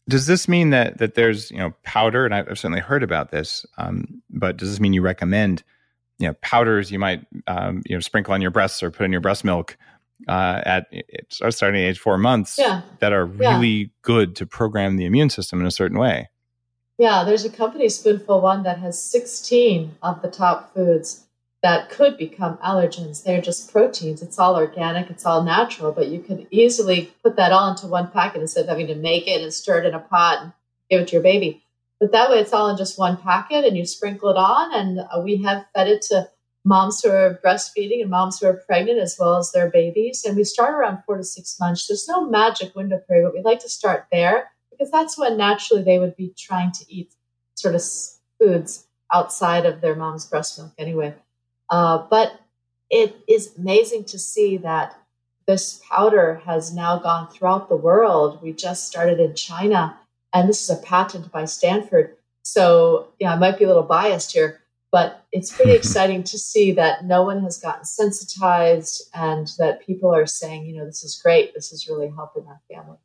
[0.08, 3.64] does this mean that that there's you know powder, and I've certainly heard about this,
[3.78, 5.62] um, but does this mean you recommend
[6.18, 9.12] you know powders you might um, you know sprinkle on your breasts or put in
[9.12, 9.76] your breast milk
[10.28, 10.86] uh, at
[11.30, 12.82] starting at age four months yeah.
[13.00, 13.86] that are really yeah.
[14.02, 16.28] good to program the immune system in a certain way?
[16.98, 21.24] Yeah, there's a company, Spoonful One, that has 16 of the top foods
[21.64, 23.24] that could become allergens.
[23.24, 24.20] They're just proteins.
[24.20, 28.10] It's all organic, it's all natural, but you can easily put that all into one
[28.10, 30.52] packet instead of having to make it and stir it in a pot and
[30.90, 31.64] give it to your baby.
[31.98, 34.74] But that way, it's all in just one packet and you sprinkle it on.
[34.74, 36.28] And uh, we have fed it to
[36.66, 40.22] moms who are breastfeeding and moms who are pregnant as well as their babies.
[40.26, 41.86] And we start around four to six months.
[41.86, 45.82] There's no magic window period, but we like to start there because that's when naturally
[45.82, 47.14] they would be trying to eat
[47.54, 47.82] sort of
[48.38, 51.14] foods outside of their mom's breast milk anyway.
[51.74, 52.40] Uh, but
[52.88, 54.96] it is amazing to see that
[55.48, 58.40] this powder has now gone throughout the world.
[58.40, 59.98] We just started in China,
[60.32, 62.16] and this is a patent by Stanford.
[62.44, 64.60] So, yeah, I might be a little biased here,
[64.92, 70.14] but it's pretty exciting to see that no one has gotten sensitized and that people
[70.14, 71.54] are saying, you know, this is great.
[71.54, 72.98] This is really helping our family.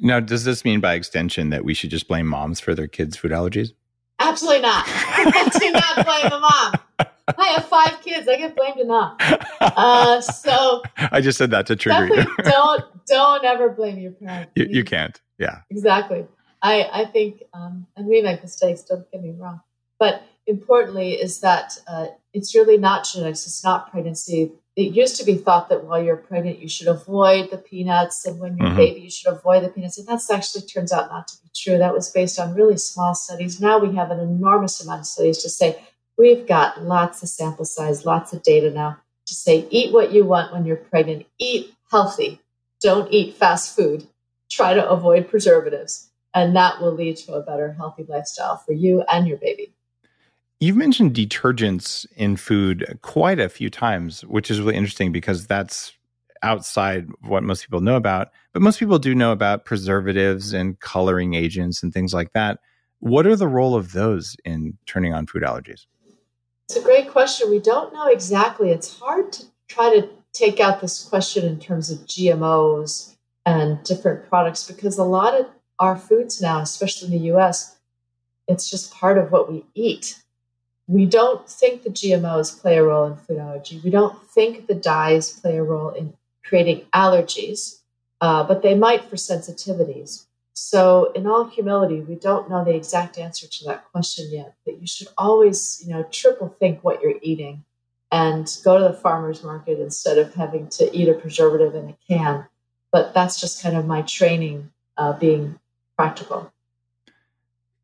[0.00, 3.16] Now, does this mean by extension that we should just blame moms for their kids'
[3.16, 3.72] food allergies?
[4.20, 4.86] Absolutely not.
[4.86, 6.85] Do not blame the mom.
[7.38, 8.28] I have five kids.
[8.28, 9.16] I get blamed enough.
[9.60, 12.24] Uh, so I just said that to trigger you.
[12.44, 14.52] don't don't ever blame your parents.
[14.54, 15.20] You, you, can't.
[15.38, 15.60] Yeah.
[15.70, 16.26] Exactly.
[16.62, 18.82] I I think, um, and we make mistakes.
[18.82, 19.60] Don't get me wrong,
[19.98, 23.46] but importantly is that uh, it's really not genetics.
[23.46, 27.50] It's not pregnancy it used to be thought that while you're pregnant, you should avoid
[27.50, 28.76] the peanuts, and when you're mm-hmm.
[28.76, 29.96] baby, you should avoid the peanuts.
[29.96, 31.78] And that's actually turns out not to be true.
[31.78, 33.58] That was based on really small studies.
[33.58, 35.82] Now we have an enormous amount of studies to say
[36.18, 40.24] we've got lots of sample size, lots of data now to say eat what you
[40.24, 42.40] want when you're pregnant, eat healthy,
[42.80, 44.06] don't eat fast food,
[44.50, 49.02] try to avoid preservatives, and that will lead to a better, healthy lifestyle for you
[49.12, 49.72] and your baby.
[50.60, 55.92] You've mentioned detergents in food quite a few times, which is really interesting because that's
[56.42, 58.28] outside what most people know about.
[58.52, 62.60] But most people do know about preservatives and coloring agents and things like that.
[63.00, 65.86] What are the role of those in turning on food allergies?
[66.68, 67.50] It's a great question.
[67.50, 68.70] We don't know exactly.
[68.70, 73.14] It's hard to try to take out this question in terms of GMOs
[73.44, 75.46] and different products because a lot of
[75.78, 77.76] our foods now, especially in the US,
[78.48, 80.22] it's just part of what we eat.
[80.88, 83.80] we don't think the GMOs play a role in food allergy.
[83.82, 86.14] We don't think the dyes play a role in
[86.44, 87.80] creating allergies,
[88.20, 90.25] uh, but they might for sensitivities.
[90.58, 94.54] So, in all humility, we don't know the exact answer to that question yet.
[94.64, 97.62] But you should always, you know, triple think what you're eating,
[98.10, 101.96] and go to the farmer's market instead of having to eat a preservative in a
[102.08, 102.46] can.
[102.90, 105.58] But that's just kind of my training, uh, being
[105.94, 106.50] practical.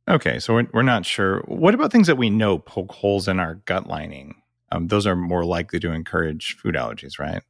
[0.09, 1.41] Okay, so we're, we're not sure.
[1.41, 4.37] What about things that we know poke holes in our gut lining?
[4.71, 7.43] Um, those are more likely to encourage food allergies, right?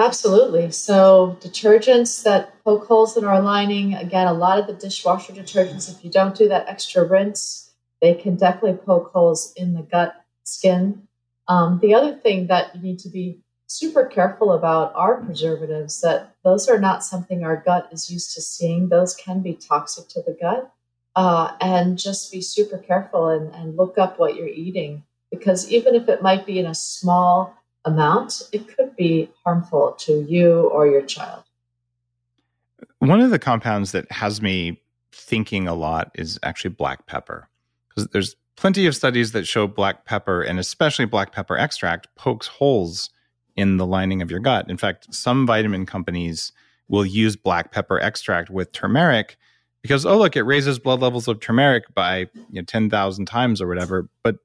[0.00, 0.70] Absolutely.
[0.70, 5.90] So, detergents that poke holes in our lining, again, a lot of the dishwasher detergents,
[5.90, 10.14] if you don't do that extra rinse, they can definitely poke holes in the gut
[10.44, 11.02] skin.
[11.48, 16.32] Um, the other thing that you need to be super careful about are preservatives, that
[16.44, 18.88] those are not something our gut is used to seeing.
[18.88, 20.72] Those can be toxic to the gut
[21.16, 25.94] uh, and just be super careful and, and look up what you're eating because even
[25.96, 27.54] if it might be in a small
[27.88, 31.44] amount, it could be harmful to you or your child.
[32.98, 34.80] One of the compounds that has me
[35.12, 37.48] thinking a lot is actually black pepper
[37.88, 42.46] because there's plenty of studies that show black pepper and especially black pepper extract pokes
[42.46, 43.10] holes
[43.56, 44.68] in the lining of your gut.
[44.68, 46.52] In fact, some vitamin companies
[46.88, 49.36] will use black pepper extract with turmeric
[49.82, 52.18] because oh look, it raises blood levels of turmeric by
[52.50, 54.08] you know, ten thousand times or whatever.
[54.22, 54.36] But.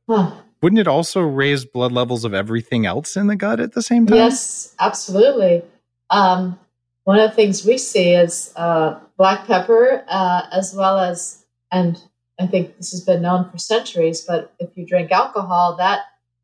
[0.63, 4.07] Wouldn't it also raise blood levels of everything else in the gut at the same
[4.07, 4.17] time?
[4.17, 5.61] Yes, absolutely.
[6.09, 6.57] Um,
[7.03, 12.01] one of the things we see is uh, black pepper, uh, as well as, and
[12.39, 14.21] I think this has been known for centuries.
[14.21, 15.99] But if you drink alcohol, that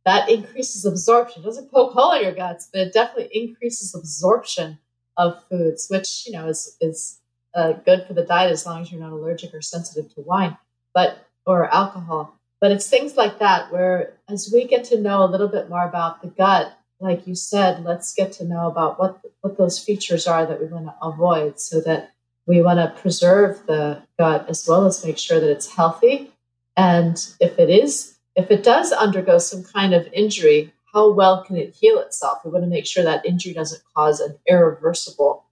[0.05, 1.41] that increases absorption.
[1.41, 4.79] It doesn't poke hole in your guts, but it definitely increases absorption
[5.15, 7.21] of foods, which you know is is
[7.55, 10.57] uh, good for the diet as long as you're not allergic or sensitive to wine,
[10.93, 12.38] but or alcohol.
[12.61, 15.87] But it's things like that where, as we get to know a little bit more
[15.87, 20.27] about the gut, like you said, let's get to know about what what those features
[20.27, 22.11] are that we want to avoid, so that
[22.45, 26.31] we want to preserve the gut as well as make sure that it's healthy.
[26.75, 31.55] And if it is, if it does undergo some kind of injury, how well can
[31.55, 32.39] it heal itself?
[32.43, 35.45] We want to make sure that injury doesn't cause an irreversible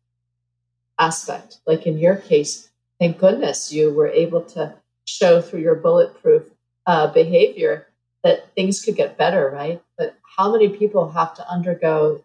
[0.99, 1.60] aspect.
[1.66, 4.74] Like in your case, thank goodness you were able to
[5.05, 6.43] show through your bulletproof
[6.88, 7.85] uh, behavior
[8.23, 9.81] that things could get better, right?
[9.97, 12.23] But how many people have to undergo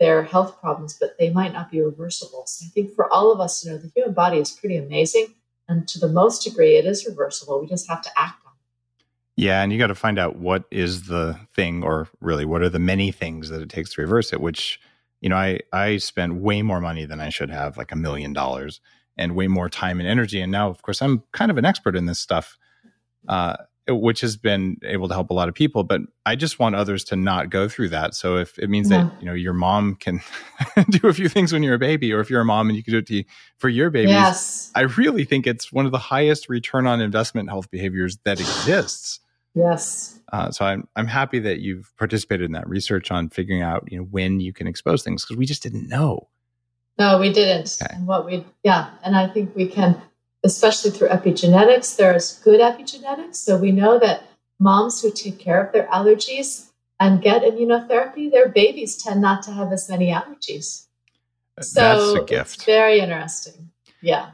[0.00, 2.44] their health problems, but they might not be reversible?
[2.46, 5.34] So I think for all of us, you know, the human body is pretty amazing.
[5.68, 7.60] And to the most degree, it is reversible.
[7.60, 9.04] We just have to act on it.
[9.36, 9.62] Yeah.
[9.62, 12.78] And you got to find out what is the thing, or really, what are the
[12.78, 14.80] many things that it takes to reverse it, which
[15.24, 18.34] you know, I I spent way more money than I should have, like a million
[18.34, 18.82] dollars,
[19.16, 20.38] and way more time and energy.
[20.38, 22.58] And now, of course, I'm kind of an expert in this stuff,
[23.26, 23.56] uh,
[23.88, 25.84] which has been able to help a lot of people.
[25.84, 28.14] But I just want others to not go through that.
[28.14, 29.04] So if it means yeah.
[29.04, 30.20] that you know your mom can
[30.90, 32.82] do a few things when you're a baby, or if you're a mom and you
[32.82, 33.24] can do it to,
[33.58, 34.72] for your babies, yes.
[34.74, 39.20] I really think it's one of the highest return on investment health behaviors that exists.
[39.54, 40.18] Yes.
[40.32, 43.98] Uh, so I'm I'm happy that you've participated in that research on figuring out you
[43.98, 46.28] know when you can expose things because we just didn't know.
[46.98, 47.76] No, we didn't.
[47.82, 47.94] Okay.
[47.94, 50.00] And what we yeah, and I think we can,
[50.44, 51.96] especially through epigenetics.
[51.96, 54.24] There's good epigenetics, so we know that
[54.60, 56.70] moms who take care of their allergies
[57.00, 60.86] and get immunotherapy, their babies tend not to have as many allergies.
[61.60, 62.64] So That's a gift.
[62.64, 63.70] very interesting.
[64.00, 64.32] Yeah.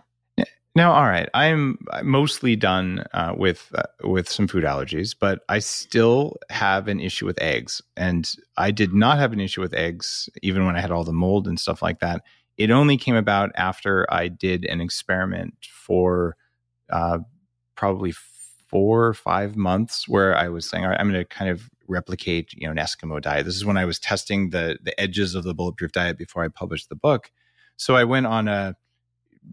[0.76, 5.58] Now, all right, I'm mostly done uh, with uh, with some food allergies, but I
[5.58, 10.28] still have an issue with eggs, and I did not have an issue with eggs
[10.42, 12.22] even when I had all the mold and stuff like that.
[12.60, 16.36] It only came about after I did an experiment for
[16.90, 17.20] uh,
[17.74, 18.12] probably
[18.68, 21.70] four or five months, where I was saying, "All right, I'm going to kind of
[21.88, 25.34] replicate, you know, an Eskimo diet." This is when I was testing the the edges
[25.34, 27.30] of the bulletproof diet before I published the book.
[27.78, 28.76] So I went on a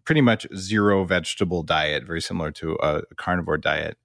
[0.04, 3.98] pretty much zero vegetable diet, very similar to a, carnivore diet.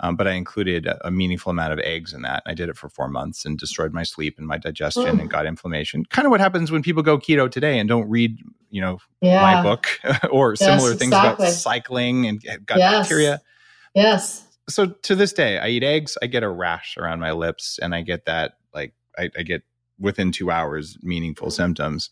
[0.00, 2.42] Um, but I included a, a, meaningful amount of eggs in that.
[2.46, 5.46] I did it for four months and destroyed my sleep and my digestion and got
[5.46, 6.04] inflammation.
[6.06, 8.38] Kind of what happens when people go keto today and don't read,
[8.70, 9.40] you know, yeah.
[9.40, 9.86] my book
[10.30, 11.46] or yes, similar things exactly.
[11.46, 12.92] about cycling and gut yes.
[12.92, 13.40] bacteria.
[13.94, 14.44] Yes.
[14.68, 16.18] So to this day, I eat eggs.
[16.22, 19.62] I get a rash around my lips, and I get that like I, I get
[19.98, 22.10] within two hours meaningful symptoms.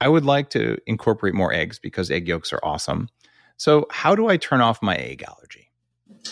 [0.00, 3.08] I would like to incorporate more eggs because egg yolks are awesome.
[3.56, 5.61] So, how do I turn off my egg allergy?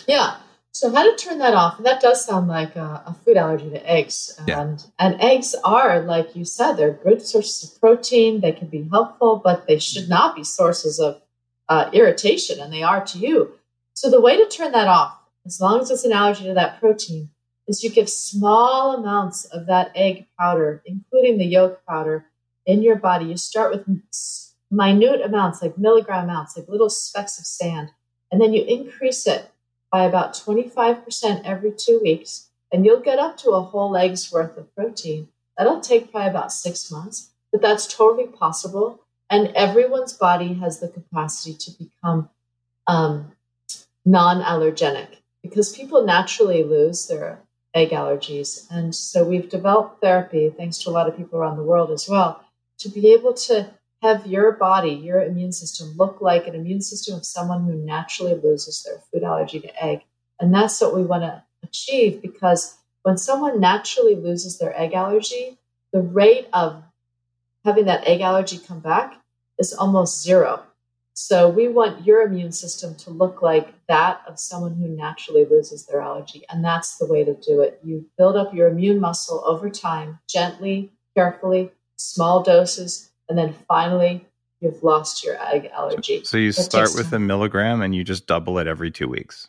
[0.07, 0.37] Yeah.
[0.73, 1.79] So, how to turn that off?
[1.79, 4.35] And that does sound like a, a food allergy to eggs.
[4.39, 4.77] And, yeah.
[4.99, 8.41] and eggs are, like you said, they're good sources of protein.
[8.41, 11.21] They can be helpful, but they should not be sources of
[11.69, 13.55] uh, irritation, and they are to you.
[13.95, 16.79] So, the way to turn that off, as long as it's an allergy to that
[16.79, 17.31] protein,
[17.67, 22.27] is you give small amounts of that egg powder, including the yolk powder,
[22.65, 23.27] in your body.
[23.27, 23.87] You start with
[24.71, 27.91] minute amounts, like milligram amounts, like little specks of sand,
[28.31, 29.51] and then you increase it
[29.91, 34.57] by about 25% every two weeks, and you'll get up to a whole egg's worth
[34.57, 35.29] of protein.
[35.57, 39.01] That'll take probably about six months, but that's totally possible.
[39.29, 42.31] And everyone's body has the capacity to become
[42.87, 43.33] um,
[44.05, 47.41] non allergenic because people naturally lose their
[47.75, 48.67] egg allergies.
[48.71, 52.09] And so we've developed therapy, thanks to a lot of people around the world as
[52.09, 52.45] well,
[52.79, 53.71] to be able to
[54.03, 58.35] have your body, your immune system look like an immune system of someone who naturally
[58.35, 60.05] loses their food allergy to egg.
[60.41, 65.59] And that's what we want to achieve because when someone naturally loses their egg allergy,
[65.93, 66.83] the rate of
[67.65, 69.21] having that egg allergy come back
[69.59, 70.63] is almost zero.
[71.13, 75.85] So we want your immune system to look like that of someone who naturally loses
[75.85, 76.45] their allergy.
[76.49, 77.79] And that's the way to do it.
[77.85, 84.27] You build up your immune muscle over time, gently, carefully, small doses, and then finally
[84.61, 86.19] you've lost your egg allergy.
[86.19, 87.23] So, so you start with time.
[87.23, 89.49] a milligram and you just double it every two weeks.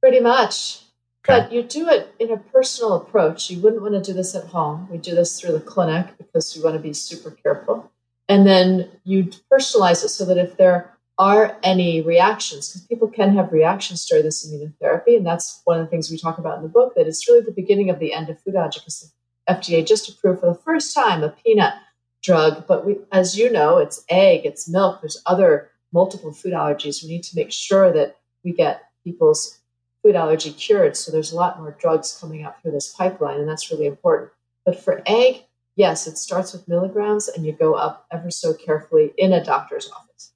[0.00, 0.80] Pretty much.
[1.28, 1.40] Okay.
[1.40, 3.50] But you do it in a personal approach.
[3.50, 4.88] You wouldn't want to do this at home.
[4.90, 7.92] We do this through the clinic because you want to be super careful.
[8.28, 13.34] And then you personalize it so that if there are any reactions because people can
[13.34, 16.62] have reactions during this immunotherapy and that's one of the things we talk about in
[16.62, 19.12] the book that it's really the beginning of the end of food allergy because
[19.46, 21.74] the fda just approved for the first time a peanut
[22.22, 27.02] drug but we, as you know it's egg it's milk there's other multiple food allergies
[27.02, 29.60] we need to make sure that we get people's
[30.02, 33.48] food allergy cured so there's a lot more drugs coming out through this pipeline and
[33.48, 34.30] that's really important
[34.64, 35.44] but for egg
[35.76, 39.90] yes it starts with milligrams and you go up ever so carefully in a doctor's
[39.90, 40.32] office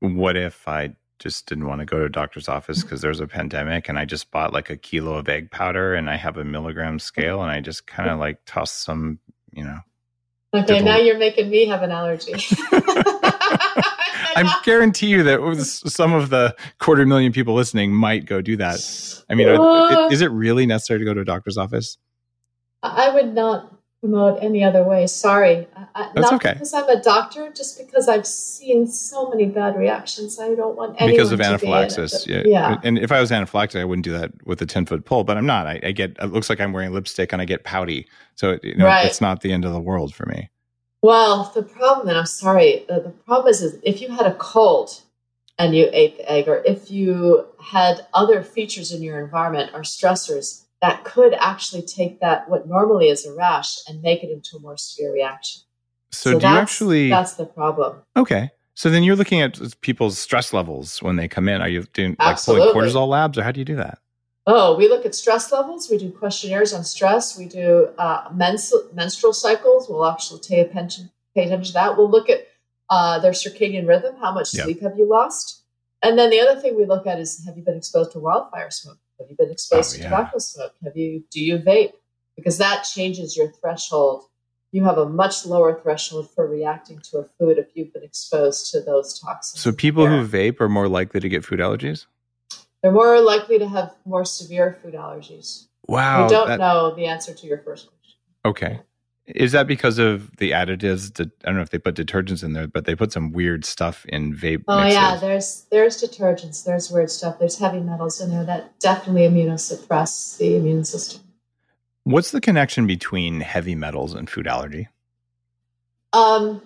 [0.00, 3.26] what if I just didn't want to go to a doctor's office because there's a
[3.26, 6.44] pandemic and I just bought like a kilo of egg powder and I have a
[6.44, 9.18] milligram scale and I just kind of like toss some,
[9.52, 9.80] you know.
[10.52, 12.32] Okay, now you're making me have an allergy.
[14.36, 18.80] I guarantee you that some of the quarter million people listening might go do that.
[19.28, 21.98] I mean, uh, is it really necessary to go to a doctor's office?
[22.82, 25.06] I would not promote any other way.
[25.06, 25.68] Sorry.
[25.94, 26.54] I, That's not okay.
[26.54, 30.38] because I'm a doctor, just because I've seen so many bad reactions.
[30.38, 32.24] I don't want anyone because of anaphylaxis.
[32.24, 32.42] Be yeah.
[32.46, 32.80] yeah.
[32.82, 35.24] And if I was anaphylactic, I wouldn't do that with a ten foot pole.
[35.24, 35.66] But I'm not.
[35.66, 36.16] I, I, get.
[36.20, 38.06] It looks like I'm wearing lipstick, and I get pouty.
[38.36, 39.06] So you know, right.
[39.06, 40.50] it's not the end of the world for me.
[41.02, 44.34] Well, the problem, and I'm sorry, the, the problem is, is if you had a
[44.34, 45.00] cold
[45.58, 49.80] and you ate the egg, or if you had other features in your environment or
[49.80, 54.56] stressors that could actually take that what normally is a rash and make it into
[54.56, 55.62] a more severe reaction.
[56.10, 58.02] So, so do you actually that's the problem.
[58.16, 58.50] Okay.
[58.74, 61.60] So then you're looking at people's stress levels when they come in.
[61.60, 62.72] Are you doing like Absolutely.
[62.72, 63.98] pulling cortisol labs or how do you do that?
[64.46, 65.90] Oh, we look at stress levels.
[65.90, 67.38] We do questionnaires on stress.
[67.38, 69.88] We do uh, mens- menstrual cycles.
[69.88, 71.96] We'll actually pay attention, pay attention to that.
[71.98, 72.48] We'll look at
[72.88, 74.16] uh, their circadian rhythm.
[74.16, 74.64] How much yep.
[74.64, 75.62] sleep have you lost?
[76.02, 78.70] And then the other thing we look at is have you been exposed to wildfire
[78.70, 78.98] smoke?
[79.20, 80.10] Have you been exposed oh, to yeah.
[80.10, 80.74] tobacco smoke?
[80.82, 81.92] Have you do you vape?
[82.36, 84.24] Because that changes your threshold.
[84.72, 88.70] You have a much lower threshold for reacting to a food if you've been exposed
[88.70, 89.60] to those toxins.
[89.60, 92.06] So people who vape are more likely to get food allergies?
[92.82, 95.66] They're more likely to have more severe food allergies.
[95.86, 96.24] Wow.
[96.24, 96.60] We don't that...
[96.60, 98.18] know the answer to your first question.
[98.44, 98.80] Okay.
[99.26, 101.20] Is that because of the additives?
[101.20, 104.04] I don't know if they put detergents in there, but they put some weird stuff
[104.06, 104.64] in vape.
[104.66, 104.94] Oh mixes.
[104.94, 110.38] yeah, there's there's detergents, there's weird stuff, there's heavy metals in there that definitely immunosuppress
[110.38, 111.22] the immune system.
[112.04, 114.88] What's the connection between heavy metals and food allergy?
[116.12, 116.62] Um,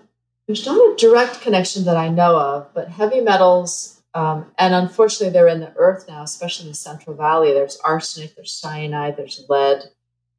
[0.47, 5.33] there's not a direct connection that I know of, but heavy metals, um, and unfortunately,
[5.33, 7.53] they're in the earth now, especially in the Central Valley.
[7.53, 9.83] There's arsenic, there's cyanide, there's lead.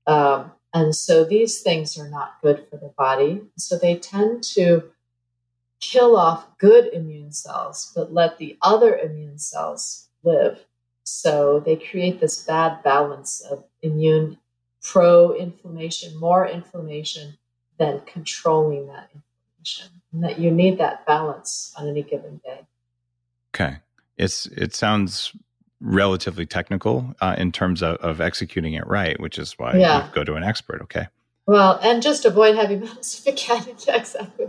[0.07, 3.41] Um, and so these things are not good for the body.
[3.57, 4.91] So they tend to
[5.79, 10.65] kill off good immune cells, but let the other immune cells live.
[11.05, 14.37] So they create this bad balance of immune
[14.83, 17.37] pro inflammation, more inflammation
[17.79, 20.01] than controlling that inflammation.
[20.11, 22.67] And that you need that balance on any given day.
[23.55, 23.77] Okay.
[24.17, 25.31] It's it sounds
[25.81, 30.05] relatively technical uh, in terms of, of, executing it right, which is why yeah.
[30.05, 30.81] you go to an expert.
[30.83, 31.07] Okay.
[31.47, 33.67] Well, and just avoid heavy metals if you can.
[33.69, 34.47] exactly.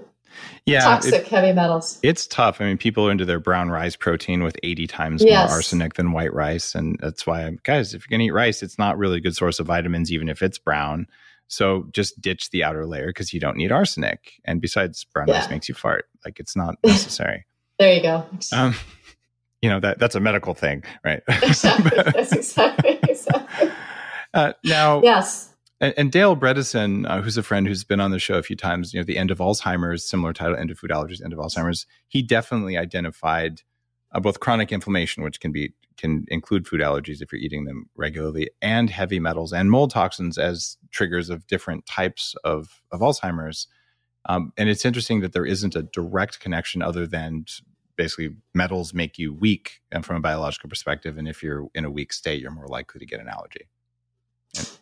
[0.64, 0.81] Yeah.
[0.81, 1.99] Toxic it, heavy metals.
[2.03, 2.61] It's tough.
[2.61, 5.49] I mean, people are into their brown rice protein with 80 times yes.
[5.49, 6.74] more arsenic than white rice.
[6.74, 9.37] And that's why, guys, if you're going to eat rice, it's not really a good
[9.37, 11.07] source of vitamins, even if it's brown.
[11.49, 14.41] So just ditch the outer layer because you don't need arsenic.
[14.45, 15.39] And besides, brown yeah.
[15.39, 16.07] rice makes you fart.
[16.24, 17.47] Like it's not necessary.
[17.79, 18.27] there you go.
[18.53, 18.74] Um,
[19.62, 21.22] you know that that's a medical thing, right?
[21.28, 21.90] Exactly.
[22.12, 23.70] that's exactly exactly.
[24.34, 25.52] Uh, now, yes.
[25.80, 28.57] And, and Dale Bredesen, uh, who's a friend who's been on the show a few
[28.57, 31.38] times, you know, the end of Alzheimer's, similar title, end of food allergies, end of
[31.38, 31.86] Alzheimer's.
[32.09, 33.62] He definitely identified
[34.12, 37.88] uh, both chronic inflammation, which can be can include food allergies if you're eating them
[37.96, 43.66] regularly, and heavy metals and mold toxins as triggers of different types of of Alzheimer's.
[44.28, 47.44] Um, and it's interesting that there isn't a direct connection other than
[47.97, 51.18] basically metals make you weak and from a biological perspective.
[51.18, 53.68] And if you're in a weak state, you're more likely to get an allergy.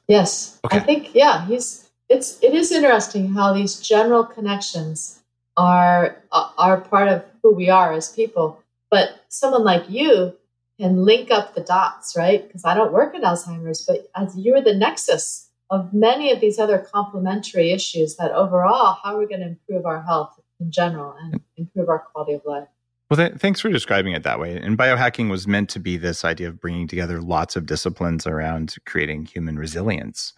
[0.09, 0.61] Yes.
[0.65, 0.77] Okay.
[0.77, 5.21] I think yeah, he's it's it is interesting how these general connections
[5.57, 8.61] are are part of who we are as people.
[8.91, 10.37] But someone like you
[10.79, 12.47] can link up the dots, right?
[12.47, 16.59] Because I don't work in Alzheimer's, but as you're the nexus of many of these
[16.59, 21.15] other complementary issues that overall, how are we going to improve our health in general
[21.21, 22.69] and improve our quality of life?
[23.11, 24.57] Well, th- thanks for describing it that way.
[24.57, 28.77] And biohacking was meant to be this idea of bringing together lots of disciplines around
[28.87, 30.33] creating human resilience.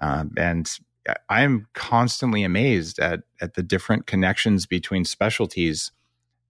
[0.00, 0.70] Um, and
[1.28, 5.92] I'm constantly amazed at at the different connections between specialties.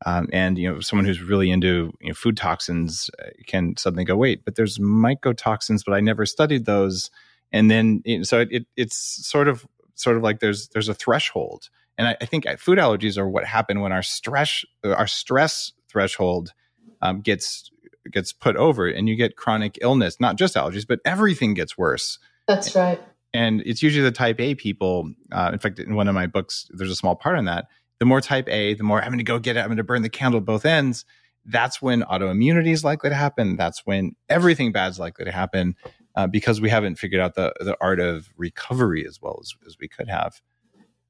[0.06, 4.04] Um, and you know, someone who's really into you know, food toxins uh, can suddenly
[4.04, 7.10] go, "Wait, but there's mycotoxins, but I never studied those."
[7.52, 8.96] And then, you know, so it, it, it's
[9.26, 11.68] sort of sort of like there's there's a threshold
[12.00, 16.54] and I, I think food allergies are what happen when our stress our stress threshold
[17.02, 17.70] um, gets
[18.10, 20.18] gets put over, and you get chronic illness.
[20.18, 22.18] Not just allergies, but everything gets worse.
[22.48, 22.98] That's right.
[23.34, 25.12] And it's usually the type A people.
[25.30, 27.66] Uh, in fact, in one of my books, there's a small part on that.
[27.98, 29.60] The more type A, the more I'm going to go get it.
[29.60, 31.04] I'm going to burn the candle at both ends.
[31.44, 33.56] That's when autoimmunity is likely to happen.
[33.56, 35.76] That's when everything bad is likely to happen
[36.16, 39.76] uh, because we haven't figured out the, the art of recovery as well as, as
[39.78, 40.40] we could have.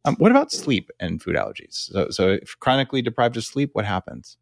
[0.05, 1.91] Um, what about sleep and food allergies?
[1.93, 4.37] So, so if chronically deprived of sleep, what happens?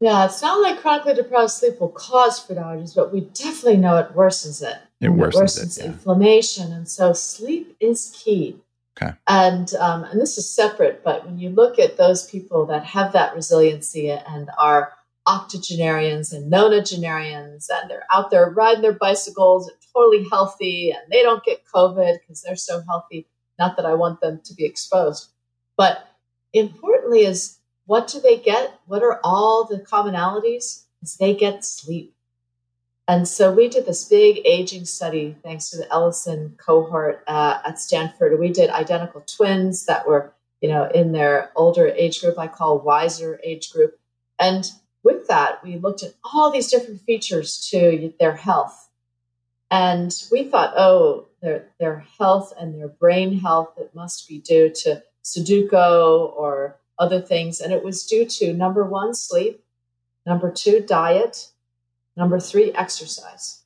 [0.00, 3.96] Yeah, it's not like chronically deprived sleep will cause food allergies, but we definitely know
[3.96, 4.76] it worsens it.
[5.00, 5.90] It worsens, it worsens it, yeah.
[5.90, 8.60] inflammation, and so sleep is key.
[9.00, 9.12] Okay.
[9.26, 13.12] And um, and this is separate, but when you look at those people that have
[13.12, 14.92] that resiliency and are
[15.26, 21.22] octogenarians and nonagenarians, and they're out there riding their bicycles, and totally healthy, and they
[21.22, 23.26] don't get COVID because they're so healthy
[23.58, 25.30] not that I want them to be exposed.
[25.76, 26.08] But
[26.52, 28.78] importantly is what do they get?
[28.86, 30.84] What are all the commonalities?
[31.02, 32.14] Is they get sleep.
[33.06, 37.78] And so we did this big aging study thanks to the Ellison cohort uh, at
[37.78, 38.40] Stanford.
[38.40, 40.32] We did identical twins that were,
[40.62, 43.98] you know, in their older age group, I call wiser age group.
[44.38, 44.70] And
[45.02, 48.88] with that, we looked at all these different features to their health.
[49.74, 54.70] And we thought, oh, their, their health and their brain health, it must be due
[54.82, 55.72] to Sudoku
[56.36, 57.60] or other things.
[57.60, 59.64] And it was due to number one, sleep,
[60.24, 61.48] number two, diet,
[62.16, 63.62] number three, exercise.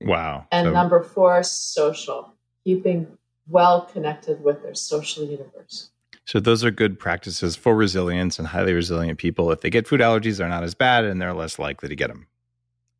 [0.00, 0.46] Wow.
[0.52, 5.90] And So- number four, social, keeping well connected with their social universe.
[6.26, 9.50] So those are good practices for resilience and highly resilient people.
[9.50, 12.06] If they get food allergies, they're not as bad and they're less likely to get
[12.06, 12.28] them.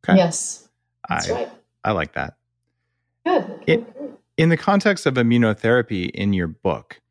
[0.03, 0.17] Okay.
[0.17, 0.67] Yes,
[1.07, 1.49] that's I, right.
[1.89, 2.35] I like that.
[3.25, 3.63] Good.
[3.65, 3.83] It-
[4.37, 7.01] In the context of immunotherapy in your book,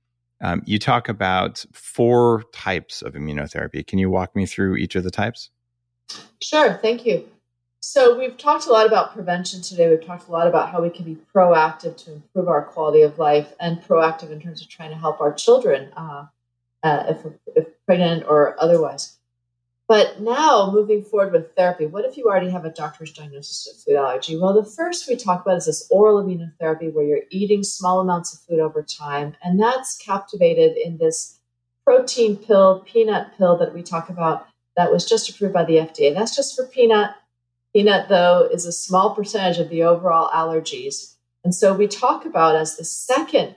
[0.40, 3.84] um, you talk about four types of immunotherapy.
[3.86, 5.50] Can you walk me through each of the types?
[6.40, 7.28] Sure, thank you.
[7.80, 9.90] So, we've talked a lot about prevention today.
[9.90, 13.18] We've talked a lot about how we can be proactive to improve our quality of
[13.18, 16.26] life and proactive in terms of trying to help our children, uh,
[16.82, 17.26] uh, if,
[17.56, 19.17] if pregnant or otherwise.
[19.88, 23.82] But now, moving forward with therapy, what if you already have a doctor's diagnosis of
[23.82, 24.36] food allergy?
[24.36, 28.34] Well, the first we talk about is this oral immunotherapy where you're eating small amounts
[28.34, 29.34] of food over time.
[29.42, 31.40] And that's captivated in this
[31.86, 36.14] protein pill, peanut pill that we talk about that was just approved by the FDA.
[36.14, 37.12] That's just for peanut.
[37.72, 41.14] Peanut, though, is a small percentage of the overall allergies.
[41.44, 43.56] And so we talk about as the second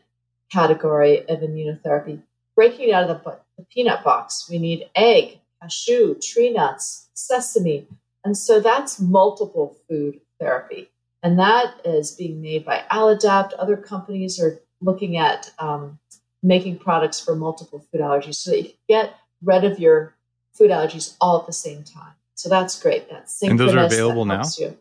[0.49, 2.21] category of immunotherapy,
[2.55, 4.47] breaking out of the, the peanut box.
[4.49, 7.87] We need egg, cashew, tree nuts, sesame.
[8.23, 10.89] And so that's multiple food therapy.
[11.23, 13.51] And that is being made by Alladapt.
[13.57, 15.99] Other companies are looking at um,
[16.41, 20.15] making products for multiple food allergies so that you can get rid of your
[20.53, 22.13] food allergies all at the same time.
[22.35, 23.09] So that's great.
[23.09, 24.43] That's And those are available now?
[24.57, 24.77] You.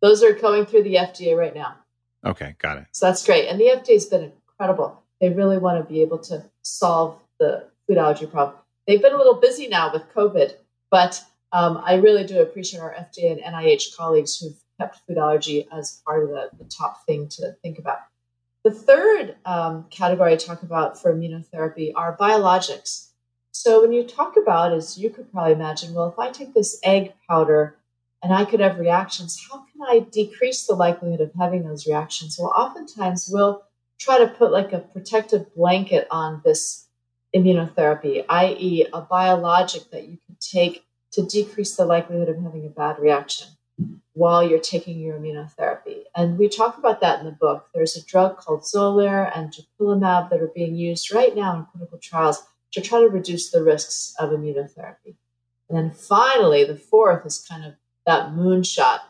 [0.00, 1.76] Those are going through the FDA right now.
[2.24, 2.86] Okay, got it.
[2.92, 3.48] So that's great.
[3.48, 5.02] And the FDA's been incredible.
[5.20, 8.58] They really want to be able to solve the food allergy problem.
[8.86, 10.54] They've been a little busy now with COVID,
[10.90, 11.22] but
[11.52, 16.02] um, I really do appreciate our FDA and NIH colleagues who've kept food allergy as
[16.04, 17.98] part of the, the top thing to think about.
[18.64, 23.10] The third um, category I talk about for immunotherapy are biologics.
[23.52, 26.78] So when you talk about, as you could probably imagine, well, if I take this
[26.82, 27.76] egg powder
[28.22, 29.40] and I could have reactions.
[29.48, 32.36] How can I decrease the likelihood of having those reactions?
[32.38, 33.62] Well, oftentimes we'll
[34.00, 36.85] try to put like a protective blanket on this
[37.36, 42.70] immunotherapy, i.e., a biologic that you can take to decrease the likelihood of having a
[42.70, 43.48] bad reaction
[44.14, 46.04] while you're taking your immunotherapy.
[46.14, 47.68] And we talk about that in the book.
[47.74, 51.98] There's a drug called Xolair and dupilumab that are being used right now in clinical
[51.98, 55.16] trials to try to reduce the risks of immunotherapy.
[55.68, 57.74] And then finally, the fourth is kind of
[58.06, 59.00] that moonshot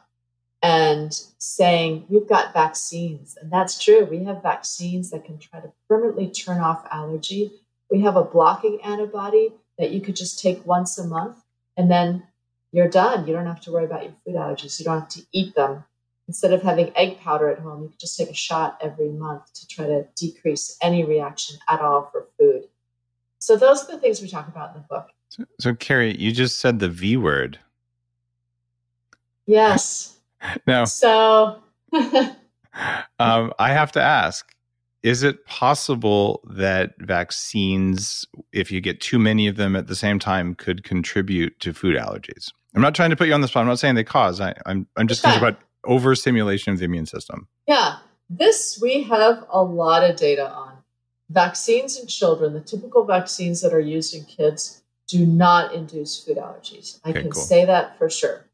[0.62, 3.36] and saying we've got vaccines.
[3.40, 4.04] And that's true.
[4.04, 7.52] We have vaccines that can try to permanently turn off allergy.
[7.90, 11.38] We have a blocking antibody that you could just take once a month
[11.76, 12.24] and then
[12.72, 13.26] you're done.
[13.26, 14.78] You don't have to worry about your food allergies.
[14.78, 15.84] You don't have to eat them.
[16.28, 19.52] Instead of having egg powder at home, you can just take a shot every month
[19.54, 22.64] to try to decrease any reaction at all for food.
[23.38, 25.08] So those are the things we talk about in the book.
[25.28, 27.60] So, so Kari, you just said the V word.
[29.46, 30.16] Yes.
[30.66, 31.62] now, so
[33.18, 34.52] um, I have to ask
[35.06, 40.18] is it possible that vaccines, if you get too many of them at the same
[40.18, 42.50] time, could contribute to food allergies?
[42.74, 43.60] I'm not trying to put you on the spot.
[43.60, 44.40] I'm not saying they cause.
[44.40, 47.46] I, am I'm, I'm just thinking about overstimulation of the immune system.
[47.68, 47.98] Yeah,
[48.28, 50.78] this we have a lot of data on.
[51.30, 56.36] Vaccines in children, the typical vaccines that are used in kids, do not induce food
[56.36, 56.98] allergies.
[57.04, 57.42] I okay, can cool.
[57.42, 58.44] say that for sure.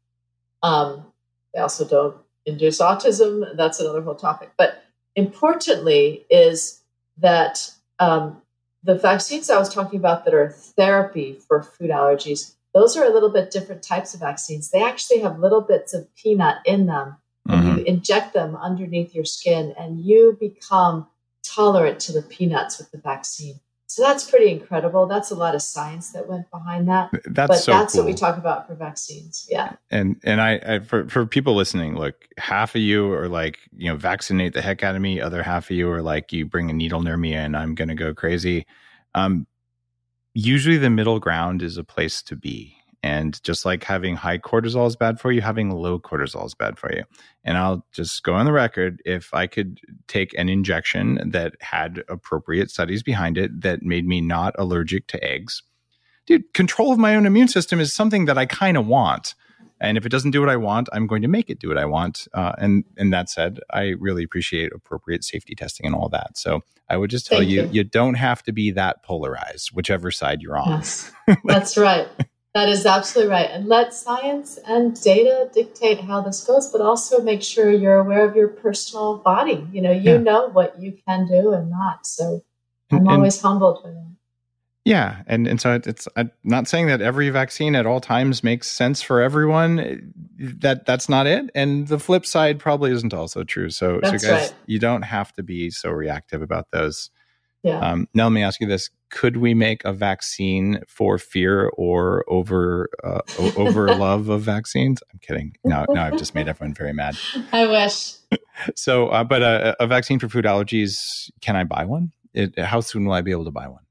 [0.61, 1.07] Um,
[1.55, 3.57] they also don't induce autism.
[3.57, 4.51] That's another whole topic.
[4.55, 4.82] But
[5.15, 6.81] importantly, is
[7.17, 8.41] that um,
[8.83, 13.13] the vaccines I was talking about that are therapy for food allergies, those are a
[13.13, 14.71] little bit different types of vaccines.
[14.71, 17.17] They actually have little bits of peanut in them.
[17.47, 17.77] And mm-hmm.
[17.79, 21.07] you inject them underneath your skin, and you become
[21.43, 23.59] tolerant to the peanuts with the vaccine.
[23.93, 25.05] So that's pretty incredible.
[25.05, 27.11] That's a lot of science that went behind that.
[27.25, 28.01] That's but so that's cool.
[28.01, 29.45] what we talk about for vaccines.
[29.47, 29.73] Yeah.
[29.91, 33.91] And and I, I, for for people listening, look, half of you are like, you
[33.91, 35.21] know, vaccinate the heck out of me.
[35.21, 37.93] Other half of you are like, you bring a needle near me and I'm gonna
[37.93, 38.65] go crazy.
[39.13, 39.45] Um,
[40.33, 42.75] usually the middle ground is a place to be.
[43.03, 46.79] And just like having high cortisol is bad for you, having low cortisol is bad
[46.79, 47.03] for you.
[47.43, 52.03] And I'll just go on the record if I could take an injection that had
[52.07, 55.61] appropriate studies behind it that made me not allergic to eggs.
[56.25, 59.35] Dude, control of my own immune system is something that I kind of want.
[59.81, 61.77] And if it doesn't do what I want, I'm going to make it do what
[61.77, 62.25] I want.
[62.33, 66.37] Uh, and and that said, I really appreciate appropriate safety testing and all that.
[66.37, 70.09] So I would just tell you, you, you, don't have to be that polarized, whichever
[70.09, 70.69] side you're on.
[70.69, 71.11] Yes,
[71.43, 72.07] that's right.
[72.53, 73.49] That is absolutely right.
[73.49, 78.23] And let science and data dictate how this goes, but also make sure you're aware
[78.29, 79.67] of your personal body.
[79.71, 80.17] You know, you yeah.
[80.17, 82.05] know what you can do and not.
[82.05, 82.43] So
[82.91, 84.15] I'm and, always humbled by that.
[84.85, 88.69] Yeah, and and so it's I'm not saying that every vaccine at all times makes
[88.69, 90.13] sense for everyone.
[90.37, 91.49] That that's not it.
[91.55, 93.69] And the flip side probably isn't also true.
[93.69, 94.53] So, that's so guys, right.
[94.65, 97.09] you don't have to be so reactive about those.
[97.63, 97.79] Yeah.
[97.79, 102.25] Um, now, let me ask you this: Could we make a vaccine for fear or
[102.27, 103.21] over uh,
[103.57, 105.01] over love of vaccines?
[105.11, 105.55] I'm kidding.
[105.63, 107.17] Now, now I've just made everyone very mad.
[107.53, 108.15] I wish.
[108.75, 110.97] so, uh, but a, a, vaccine for food allergies,
[111.41, 112.11] can I buy one?
[112.33, 113.83] It, how soon will I be able to buy one?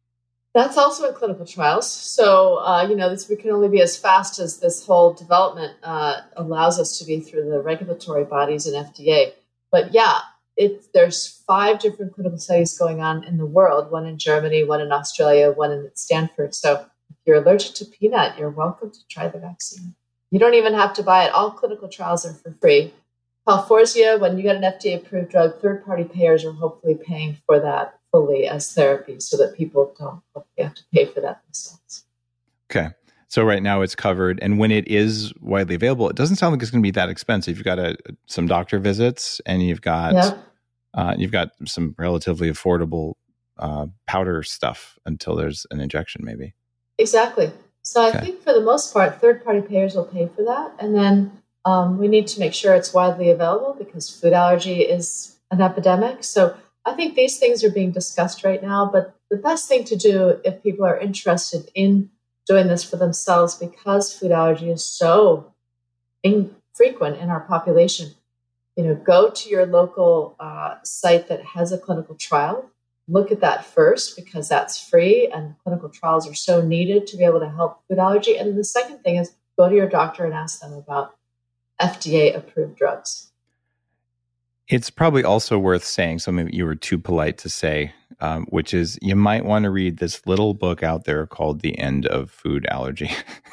[0.55, 1.91] That's also in clinical trials.
[1.91, 5.77] So, uh, you know, this we can only be as fast as this whole development
[5.83, 9.33] uh, allows us to be through the regulatory bodies and FDA.
[9.71, 10.19] But yeah,
[10.93, 14.93] there's five different clinical studies going on in the world one in Germany, one in
[14.93, 16.55] Australia, one in Stanford.
[16.55, 19.95] So if you're allergic to peanut, you're welcome to try the vaccine.
[20.31, 21.33] You don't even have to buy it.
[21.33, 22.95] All clinical trials are for free.
[23.47, 27.59] Palforzia, when you get an FDA approved drug, third party payers are hopefully paying for
[27.59, 30.23] that fully as therapy so that people don't
[30.59, 32.05] have to pay for that themselves.
[32.71, 32.89] Okay.
[33.33, 36.61] So right now it's covered, and when it is widely available, it doesn't sound like
[36.61, 37.57] it's going to be that expensive.
[37.57, 40.35] You've got a, some doctor visits, and you've got yeah.
[40.93, 43.15] uh, you've got some relatively affordable
[43.59, 46.53] uh, powder stuff until there's an injection, maybe.
[46.99, 47.51] Exactly.
[47.81, 50.95] So I think for the most part, third party payers will pay for that, and
[50.95, 51.33] then
[51.65, 56.23] um, we need to make sure it's widely available because food allergy is an epidemic.
[56.23, 56.55] So
[56.85, 60.39] I think these things are being discussed right now, but the best thing to do
[60.45, 62.11] if people are interested in
[62.47, 65.53] doing this for themselves because food allergy is so
[66.23, 68.11] infrequent in our population.
[68.77, 72.71] You know, go to your local uh, site that has a clinical trial.
[73.09, 77.25] Look at that first because that's free and clinical trials are so needed to be
[77.25, 78.37] able to help food allergy.
[78.37, 81.15] And the second thing is go to your doctor and ask them about
[81.81, 83.32] FDA approved drugs.
[84.73, 87.93] It's probably also worth saying something that you were too polite to say
[88.23, 91.77] um, which is you might want to read this little book out there called The
[91.77, 93.11] End of Food Allergy.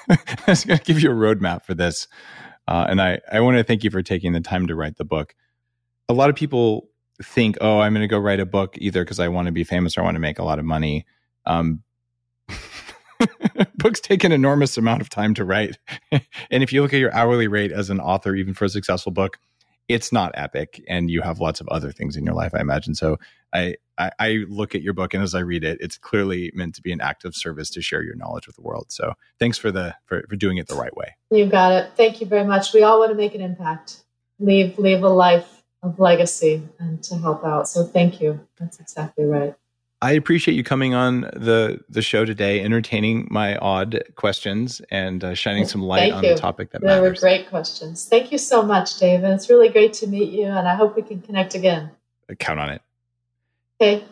[0.09, 0.17] I
[0.47, 2.07] was going to give you a roadmap for this.
[2.67, 5.05] Uh, and I, I want to thank you for taking the time to write the
[5.05, 5.34] book.
[6.07, 6.88] A lot of people
[7.22, 9.63] think, oh, I'm going to go write a book either because I want to be
[9.63, 11.07] famous or I want to make a lot of money.
[11.47, 11.82] Um,
[13.76, 15.80] books take an enormous amount of time to write.
[16.11, 16.22] and
[16.61, 19.39] if you look at your hourly rate as an author, even for a successful book,
[19.90, 20.82] it's not epic.
[20.88, 22.96] And you have lots of other things in your life, I imagine.
[22.96, 23.18] So
[23.54, 26.76] I, I, I look at your book and as I read it, it's clearly meant
[26.76, 28.86] to be an act of service to share your knowledge with the world.
[28.90, 31.16] So thanks for the for, for doing it the right way.
[31.32, 31.92] You got it.
[31.98, 32.74] Thank you very much.
[32.74, 34.04] We all want to make an impact,
[34.40, 37.68] leave leave a life of legacy and to help out.
[37.68, 38.40] So thank you.
[38.60, 39.56] That's exactly right.
[40.02, 45.34] I appreciate you coming on the the show today, entertaining my odd questions and uh,
[45.34, 46.36] shining some light Thank on you.
[46.36, 47.02] the topic that they matters.
[47.02, 48.06] They were great questions.
[48.06, 49.30] Thank you so much, David.
[49.32, 51.91] It's really great to meet you, and I hope we can connect again.
[52.30, 52.82] I count on it.
[53.82, 54.06] Okay.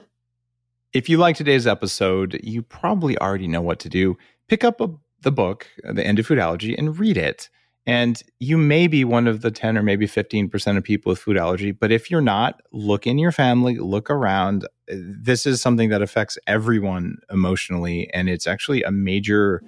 [0.93, 4.17] If you like today's episode, you probably already know what to do.
[4.47, 4.89] Pick up a,
[5.21, 7.49] the book, The End of Food Allergy, and read it.
[7.87, 11.37] And you may be one of the 10 or maybe 15% of people with food
[11.37, 11.71] allergy.
[11.71, 14.67] But if you're not, look in your family, look around.
[14.89, 18.13] This is something that affects everyone emotionally.
[18.13, 19.63] And it's actually a major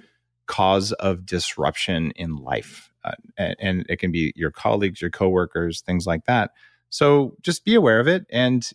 [0.46, 2.90] cause of disruption in life.
[3.04, 6.50] Uh, and, and it can be your colleagues, your coworkers, things like that.
[6.90, 8.68] So just be aware of it and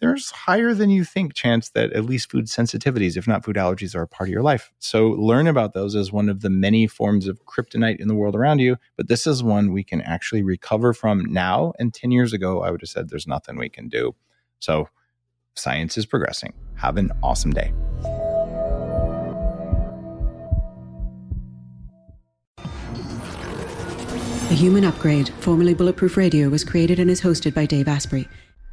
[0.00, 3.94] there's higher than you think chance that at least food sensitivities, if not food allergies,
[3.94, 4.72] are a part of your life.
[4.78, 8.34] So learn about those as one of the many forms of kryptonite in the world
[8.34, 8.76] around you.
[8.96, 11.72] But this is one we can actually recover from now.
[11.78, 14.14] And 10 years ago, I would have said there's nothing we can do.
[14.58, 14.88] So
[15.54, 16.52] science is progressing.
[16.74, 17.72] Have an awesome day.
[24.48, 28.28] The Human Upgrade, formerly Bulletproof Radio, was created and is hosted by Dave Asprey.